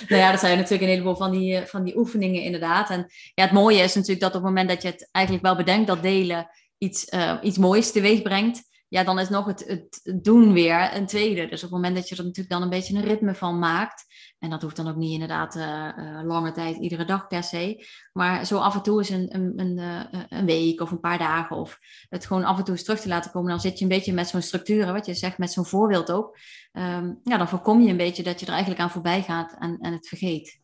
[0.09, 2.91] nou ja, er zijn natuurlijk een heleboel van die, van die oefeningen inderdaad.
[2.91, 5.57] En ja, het mooie is natuurlijk dat op het moment dat je het eigenlijk wel
[5.57, 6.49] bedenkt, dat delen
[6.79, 9.65] iets, iets moois teweeg brengt ja, dan is nog het,
[10.03, 11.47] het doen weer een tweede.
[11.47, 14.05] Dus op het moment dat je er natuurlijk dan een beetje een ritme van maakt,
[14.39, 18.47] en dat hoeft dan ook niet inderdaad uh, lange tijd, iedere dag per se, maar
[18.47, 21.57] zo af en toe is een, een, een, uh, een, week of een paar dagen,
[21.57, 21.79] of
[22.09, 24.13] het gewoon af en toe eens terug te laten komen, dan zit je een beetje
[24.13, 26.37] met zo'n structuur, wat je zegt, met zo'n voorbeeld ook.
[26.73, 29.79] Um, ja, dan voorkom je een beetje dat je er eigenlijk aan voorbij gaat en,
[29.81, 30.61] en het vergeet.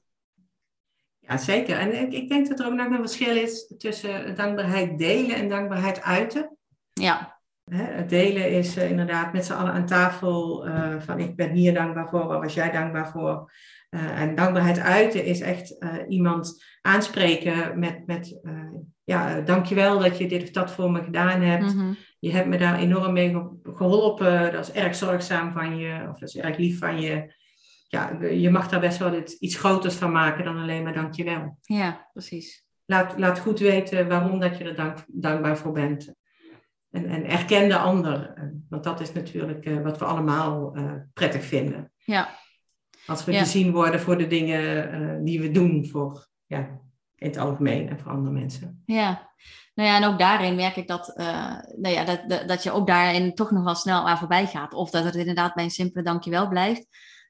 [1.19, 1.79] Ja, zeker.
[1.79, 5.49] En ik, ik denk dat er ook nog een verschil is tussen dankbaarheid delen en
[5.49, 6.57] dankbaarheid uiten.
[6.93, 7.38] Ja.
[7.69, 11.75] Het delen is uh, inderdaad met z'n allen aan tafel uh, van ik ben hier
[11.75, 13.53] dankbaar voor, waar was jij dankbaar voor?
[13.91, 15.77] Uh, en dankbaarheid uiten is echt
[16.09, 18.41] iemand aanspreken met, met
[19.05, 21.75] ja, dankjewel dat je dit of dat voor me gedaan hebt.
[21.75, 21.97] Mm -hmm.
[22.19, 26.29] Je hebt me daar enorm mee geholpen, dat is erg zorgzaam van je, of dat
[26.29, 27.35] is erg lief van je.
[27.89, 31.59] Ja, je mag daar best wel iets, iets groters van maken dan alleen maar dankjewel.
[31.63, 32.67] Ja, precies.
[32.85, 36.15] Laat, laat goed weten waarom dat je er dank, dankbaar voor bent.
[36.91, 38.33] En, en erken de ander.
[38.35, 41.93] Eh, want dat is natuurlijk uh, wat we allemaal uh, prettig vinden.
[41.99, 42.29] Ja.
[43.07, 43.39] Als we ja.
[43.39, 46.59] gezien worden voor de dingen uh, die we doen voor, ja,
[47.15, 48.83] in het algemeen en voor andere mensen.
[48.87, 49.31] Ja,
[49.75, 51.13] nou ja, en ook daarin merk ik dat,
[51.77, 54.75] nou ja, dat, dat, dat je ook daarin toch nog wel snel aan voorbij gaat.
[54.75, 56.87] Of dat het inderdaad bij een simpele dankjewel blijft.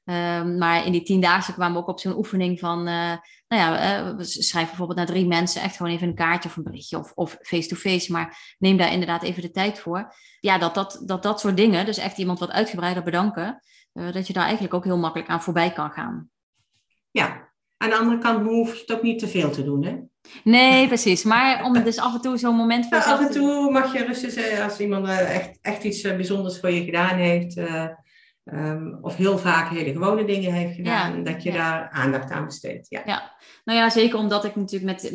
[0.09, 3.13] Um, maar in die tiendaagse kwamen we ook op zo'n oefening van, uh,
[3.47, 6.55] nou ja, uh, we schrijven bijvoorbeeld naar drie mensen echt gewoon even een kaartje of
[6.55, 10.13] een berichtje of, of face-to-face, maar neem daar inderdaad even de tijd voor.
[10.39, 13.61] Ja, dat dat, dat dat soort dingen, dus echt iemand wat uitgebreider bedanken,
[13.93, 16.29] uh, dat je daar eigenlijk ook heel makkelijk aan voorbij kan gaan.
[17.11, 19.97] Ja, aan de andere kant hoef je het ook niet te veel te doen, hè?
[20.43, 21.23] Nee, precies.
[21.23, 24.05] Maar om dus af en toe zo'n moment voor ja, Af en toe mag je
[24.05, 27.57] rustig als iemand echt, echt iets bijzonders voor je gedaan heeft
[28.53, 31.17] Um, of heel vaak hele gewone dingen heeft gedaan.
[31.17, 32.89] Ja, dat je daar aandacht aan besteedt.
[32.89, 33.01] Ja.
[33.05, 35.11] ja, nou ja, zeker omdat ik natuurlijk met,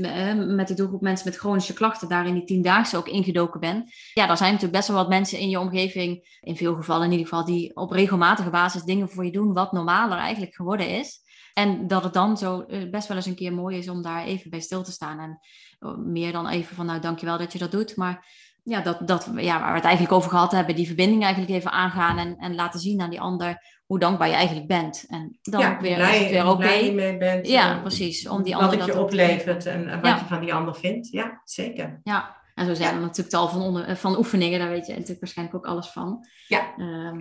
[0.57, 3.85] met de doelgroep mensen met chronische klachten daar in die tiendaagse ook ingedoken ben.
[4.12, 7.11] Ja, er zijn natuurlijk best wel wat mensen in je omgeving, in veel gevallen in
[7.11, 11.22] ieder geval, die op regelmatige basis dingen voor je doen, wat normaler eigenlijk geworden is.
[11.55, 14.24] En dat het dan zo eh, best wel eens een keer mooi is om daar
[14.24, 15.18] even bij stil te staan.
[15.18, 15.39] En
[15.78, 17.97] eh, meer dan even van, nou, dankjewel dat je dat doet.
[17.97, 18.26] Maar
[18.65, 21.71] ja, dat, dat, ja, waar we het eigenlijk over gehad hebben, die verbinding eigenlijk even
[21.71, 25.05] aangaan en, en laten zien aan die ander hoe dankbaar je eigenlijk bent.
[25.09, 26.51] En dan ja, weer, blij, weer oké.
[26.51, 26.91] Okay.
[26.91, 27.47] mee bent.
[27.47, 28.29] Ja, precies.
[28.29, 30.19] Om die ander wat het je oplevert en, en wat ja.
[30.19, 31.09] je van die ander vindt.
[31.09, 32.01] Ja, zeker.
[32.03, 35.21] Ja, en zo zijn er natuurlijk tal van, onder, van oefeningen, daar weet je natuurlijk
[35.21, 36.27] waarschijnlijk ook alles van.
[36.49, 36.75] Ja.
[36.77, 37.21] Um,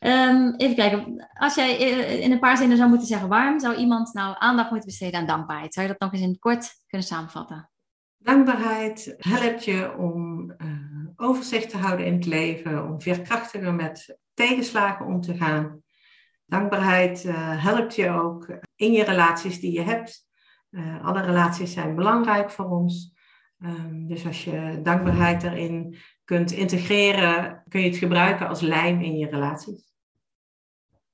[0.00, 1.76] um, even kijken, als jij
[2.20, 5.26] in een paar zinnen zou moeten zeggen, waarom zou iemand nou aandacht moeten besteden aan
[5.26, 5.74] dankbaarheid?
[5.74, 7.69] Zou je dat nog eens in het kort kunnen samenvatten?
[8.22, 15.06] Dankbaarheid helpt je om uh, overzicht te houden in het leven, om veerkrachtiger met tegenslagen
[15.06, 15.82] om te gaan.
[16.46, 17.22] Dankbaarheid
[17.62, 20.28] helpt je ook in je relaties die je hebt.
[21.02, 23.12] alle relaties zijn belangrijk voor ons.
[23.60, 29.16] Ehm, dus als je dankbaarheid erin kunt integreren, kun je het gebruiken als lijm in
[29.16, 29.92] je relaties.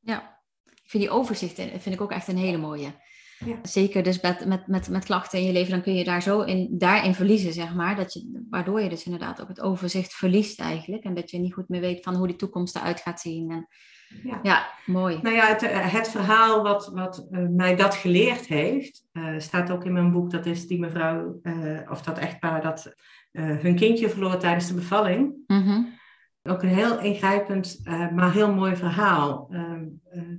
[0.00, 2.94] Ja, ik vind die overzicht vind ik ook echt een hele mooie.
[3.38, 3.58] Ja.
[3.62, 6.40] Zeker dus met, met, met, met klachten in je leven, dan kun je daar zo
[6.40, 7.96] in, daarin verliezen, zeg maar.
[7.96, 11.04] Dat je, waardoor je dus inderdaad ook het overzicht verliest eigenlijk.
[11.04, 13.50] En dat je niet goed meer weet van hoe die toekomst eruit gaat zien.
[13.50, 13.68] En,
[14.22, 14.40] ja.
[14.42, 15.18] ja, mooi.
[15.22, 19.70] Nou ja, het, eh, het verhaal wat, wat uh, mij dat geleerd heeft, uh, staat
[19.70, 20.30] ook in mijn boek.
[20.30, 22.94] Dat is die mevrouw, uh, of dat echtpaar, dat
[23.36, 25.34] hun kindje verloor tijdens de bevalling.
[25.46, 25.94] Mm
[26.48, 29.48] ook een heel ingrijpend, uh, maar heel mooi verhaal.
[29.50, 29.72] Uh,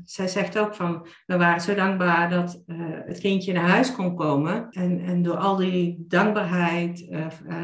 [0.06, 2.64] zij zegt ook van, we waren zo dankbaar dat
[3.06, 4.70] het kindje naar huis kon komen.
[4.70, 7.08] En, en door al die dankbaarheid,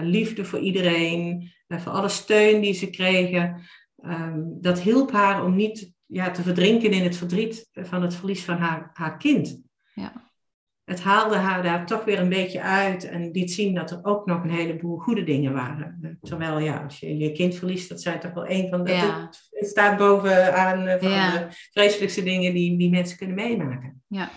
[0.01, 3.61] liefde voor iedereen, voor alle steun die ze kregen,
[4.05, 8.43] um, dat hielp haar om niet ja, te verdrinken in het verdriet van het verlies
[8.43, 9.61] van haar, haar kind.
[9.93, 10.31] Ja
[10.85, 14.25] het haalde haar daar toch weer een beetje uit en liet zien dat er ook
[14.25, 16.17] nog een heleboel goede dingen waren.
[16.21, 18.91] Terwijl ja, als je je kind verliest, dat zijn toch wel een van de.
[18.91, 19.29] Ja.
[19.49, 24.01] Het staat bovenaan eh, van de vreselijkste dingen die, die mensen kunnen meemaken.
[24.07, 24.29] Ja.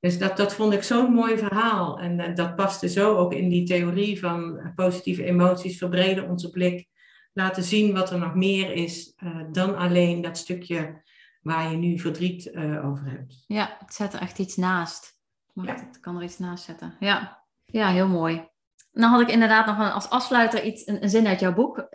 [0.00, 1.98] Dus dat, dat vond ik zo'n mooi verhaal.
[1.98, 6.86] En uh, dat paste zo ook in die theorie van positieve emoties verbreden onze blik.
[7.32, 11.02] Laten zien wat er nog meer is uh, dan alleen dat stukje
[11.42, 13.44] waar je nu verdriet over hebt.
[13.46, 15.17] Ja, het zet er echt iets naast.
[15.66, 15.76] Ja.
[15.76, 16.96] ik kan er iets naast zetten.
[17.00, 18.48] Ja, ja heel mooi.
[18.92, 21.88] Nou had ik inderdaad nog een, als afsluiter iets, een, een zin uit jouw boek.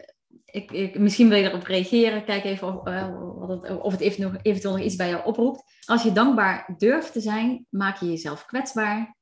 [0.45, 2.25] Ik, ik, misschien wil je erop reageren.
[2.25, 3.07] Kijk even of, uh,
[3.49, 5.63] het, of het even nog, eventueel nog iets bij jou oproept.
[5.85, 9.15] Als je dankbaar durft te zijn, maak je jezelf kwetsbaar.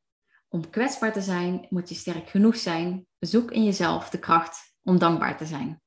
[0.49, 3.05] Om kwetsbaar te zijn, moet je sterk genoeg zijn.
[3.19, 5.81] Zoek in jezelf de kracht om dankbaar te zijn.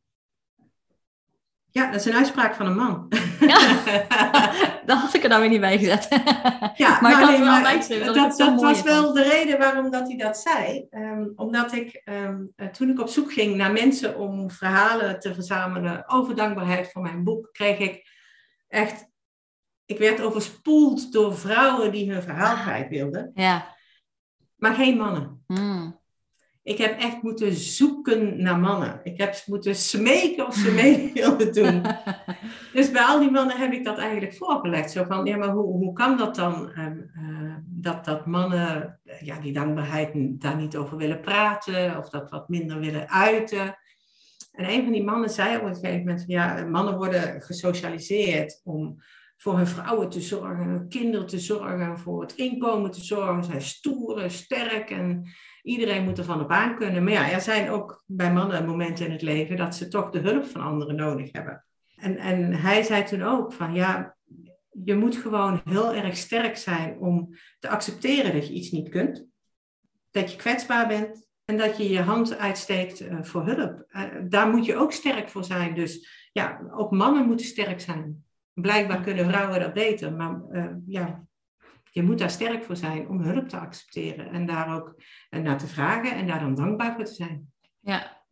[1.74, 3.06] Ja, dat is een uitspraak van een man.
[3.40, 3.82] Ja,
[4.86, 6.08] dat had ik er dan weer niet bij gezet.
[6.74, 10.08] Ja, maar ik had er wel bij Dat, dat, was wel de reden waarom dat
[10.08, 10.86] hij dat zei.
[10.90, 16.08] Um, omdat ik, um, toen ik op zoek ging naar mensen om verhalen te verzamelen
[16.08, 18.08] over dankbaarheid voor mijn boek, kreeg ik
[18.68, 19.06] echt...
[19.84, 23.30] Ik werd overspoeld door vrouwen die hun verhaal kwijt wilden.
[23.34, 23.74] Ja.
[24.56, 25.44] Maar geen mannen.
[25.46, 26.00] Mm.
[26.64, 29.00] Ik heb echt moeten zoeken naar mannen.
[29.02, 31.82] Ik heb moeten smeken of ze mee wilden doen.
[32.72, 34.90] dus bij al die mannen heb ik dat eigenlijk voorgelegd.
[34.90, 36.72] Zo van, ja, maar hoe, hoe kan dat dan?
[36.72, 41.98] Ehm, eh, dat, dat mannen uh, ja, die dankbaarheid daar niet over willen praten.
[41.98, 43.78] Of dat wat minder willen uiten.
[44.52, 49.02] En een van die mannen zei op een gegeven moment, ja, mannen worden gesocialiseerd om
[49.36, 53.44] voor hun vrouwen te zorgen, hun kinderen te zorgen, voor het inkomen te zorgen.
[53.44, 55.26] Zijn stoer, sterk en
[55.64, 57.04] Iedereen moet er van op aan kunnen.
[57.04, 60.18] Maar ja, er zijn ook bij mannen momenten in het leven dat ze toch de
[60.18, 61.64] hulp van anderen nodig hebben.
[61.96, 64.16] En, en hij zei toen ook van ja,
[64.84, 69.26] je moet gewoon heel erg sterk zijn om te accepteren dat je iets niet kunt.
[70.10, 73.84] Dat je kwetsbaar bent en dat je je hand uitsteekt uh, voor hulp.
[73.88, 75.74] Uh, daar moet je ook sterk voor zijn.
[75.74, 78.24] Dus ja, ook mannen moeten sterk zijn.
[78.52, 81.24] Blijkbaar kunnen vrouwen dat beter, maar uh, ja,
[81.94, 84.94] je moet daar sterk voor zijn om hulp te accepteren en daar ook
[85.30, 87.52] eh, naar te vragen en daar dan dankbaar voor te zijn.
[87.80, 88.22] Ja,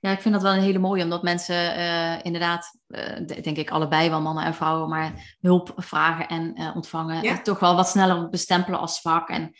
[0.00, 3.70] ja, ik vind dat wel een hele mooie, omdat mensen uh, inderdaad, uh, denk ik
[3.70, 7.22] allebei wel mannen en vrouwen, maar hulp vragen en uh, ontvangen.
[7.22, 7.42] Ja.
[7.42, 9.28] Toch wel wat sneller bestempelen als zwak.
[9.28, 9.54] En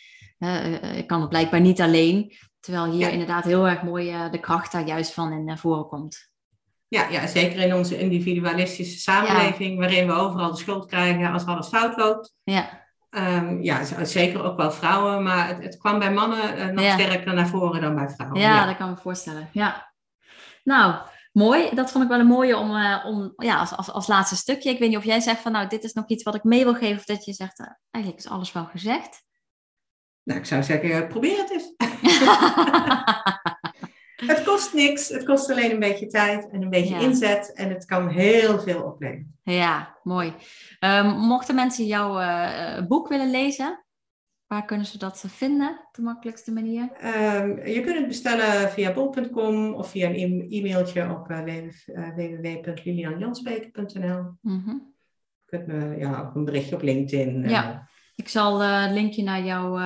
[0.97, 2.37] ik kan het blijkbaar niet alleen.
[2.61, 6.33] Terwijl hier inderdaad heel erg mooi de kracht daar juist van in naar voren komt.
[6.89, 11.69] Ja, ja, zeker in onze individualistische samenleving, waarin we overal de schuld krijgen als alles
[11.69, 12.35] fout loopt.
[12.43, 12.82] Ja.
[13.15, 17.35] Um, ja, zeker ook wel vrouwen, maar het, het kwam bij mannen uh, nog sterker
[17.35, 18.41] naar voren dan bij vrouwen.
[18.41, 19.49] Ja, ja, dat kan ik me voorstellen.
[19.53, 19.93] Ja.
[20.65, 20.95] Nou,
[21.33, 21.75] mooi.
[21.75, 24.71] Dat vond ik wel een mooie om, uh, om ja, als, als, als laatste stukje.
[24.71, 26.65] Ik weet niet of jij zegt van nou, dit is nog iets wat ik mee
[26.65, 29.23] wil geven, of dat je zegt, uh, eigenlijk is alles wel gezegd.
[30.23, 31.75] Nou, ik zou zeggen, probeer het eens.
[34.27, 35.09] Het kost niks.
[35.09, 37.53] Het kost alleen een beetje tijd en een beetje inzet.
[37.53, 39.37] En het kan heel veel opleveren.
[39.43, 40.33] Ja, mooi.
[40.81, 43.85] Um, mochten mensen jouw uh, boek willen lezen,
[44.47, 46.83] waar kunnen ze dat vinden op de makkelijkste manier?
[46.83, 51.41] Um, je kunt het bestellen via bol.com of via een e-mailtje op uh,
[52.15, 54.37] www.lilianjansbeker.nl.
[54.41, 54.95] Mm -hmm.
[55.45, 57.49] Je kunt me ja, ook een berichtje op LinkedIn.
[57.49, 59.79] Ja, ik zal een linkje naar jouw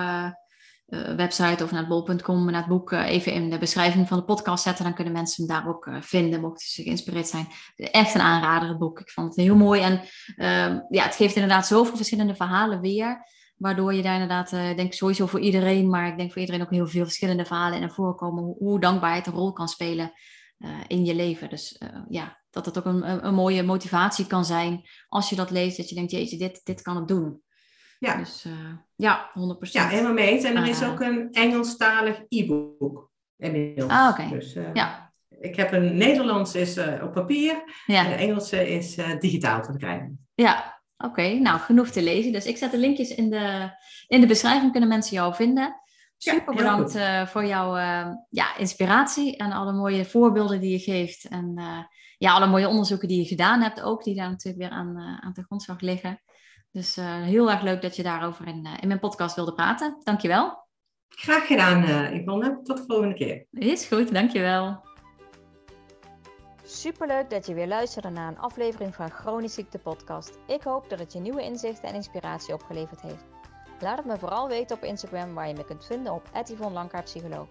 [1.16, 4.62] website of naar bol.com, naar het boek uh, even in de beschrijving van de podcast
[4.62, 4.84] zetten.
[4.84, 7.46] Dan kunnen mensen hem daar ook uh, vinden, mochten ze geïnspireerd zijn.
[7.76, 9.00] Echt een aanrader, het boek.
[9.00, 9.80] Ik vond het heel mooi.
[9.80, 10.00] En
[10.36, 13.34] ehm, ja, het geeft inderdaad zoveel verschillende verhalen weer.
[13.56, 16.70] Waardoor je daar inderdaad, denk ik sowieso voor iedereen, maar ik denk voor iedereen ook
[16.70, 18.42] heel veel verschillende verhalen in naar voren komen.
[18.42, 20.12] Hoe, hoe dankbaarheid een rol kan spelen
[20.86, 21.48] in je leven.
[21.48, 25.76] Dus ja, dat het ook een, een, mooie motivatie kan zijn als je dat leest,
[25.76, 27.42] dat je denkt, jeetje, dit, dit kan het doen.
[27.98, 28.16] Ja.
[28.16, 28.52] Dus uh,
[28.96, 29.32] ja, 100%.
[29.58, 30.44] Ja, helemaal mee eens.
[30.44, 33.90] En er is ook een Engelstalig e-book inmiddels.
[33.90, 34.28] Ah, oké.
[34.28, 35.12] Dus, uh, ja.
[35.40, 38.04] Ik heb een Nederlands is op papier ja.
[38.04, 40.26] en de Engelse is digitaal te krijgen.
[40.34, 41.28] Ja, oké.
[41.28, 42.32] Nou, genoeg te lezen.
[42.32, 43.70] Dus ik zet de linkjes in de,
[44.06, 45.80] in de beschrijving, kunnen mensen jou vinden.
[46.18, 50.78] Super ja, bedankt uh, voor jouw uh, ja, inspiratie en alle mooie voorbeelden die je
[50.78, 51.24] geeft.
[51.24, 51.78] En uh,
[52.18, 55.32] ja, alle mooie onderzoeken die je gedaan hebt ook, die daar natuurlijk weer aan, aan
[55.32, 56.20] de grondslag liggen.
[56.76, 59.96] Dus heel erg leuk dat je daarover in, in mijn podcast wilde praten.
[60.02, 60.66] Dankjewel.
[61.08, 61.82] Graag gedaan,
[62.14, 62.62] Yvonne.
[62.62, 63.46] Tot de volgende keer.
[63.50, 64.80] Is goed, dankjewel.
[66.64, 70.38] Superleuk dat je weer luisterde naar een aflevering van Chronisch Ziekte Podcast.
[70.46, 73.24] Ik hoop dat het je nieuwe inzichten en inspiratie opgeleverd heeft.
[73.80, 77.48] Laat het me vooral weten op Instagram waar je me kunt vinden op Yvonne Psycholoog.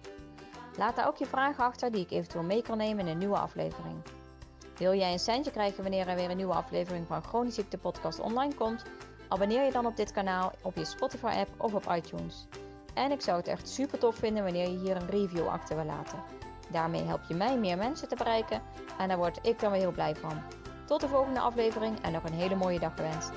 [0.76, 3.38] Laat daar ook je vragen achter die ik eventueel mee kan nemen in een nieuwe
[3.38, 3.96] aflevering.
[4.76, 8.20] Wil jij een centje krijgen wanneer er weer een nieuwe aflevering van Chronisch Ziekte Podcast
[8.20, 8.84] online komt?
[9.28, 12.46] Abonneer je dan op dit kanaal op je Spotify app of op iTunes.
[12.94, 15.84] En ik zou het echt super tof vinden wanneer je hier een review achter wil
[15.84, 16.22] laten.
[16.70, 18.62] Daarmee help je mij meer mensen te bereiken
[18.98, 20.42] en daar word ik dan weer heel blij van.
[20.86, 23.30] Tot de volgende aflevering en nog een hele mooie dag gewenst.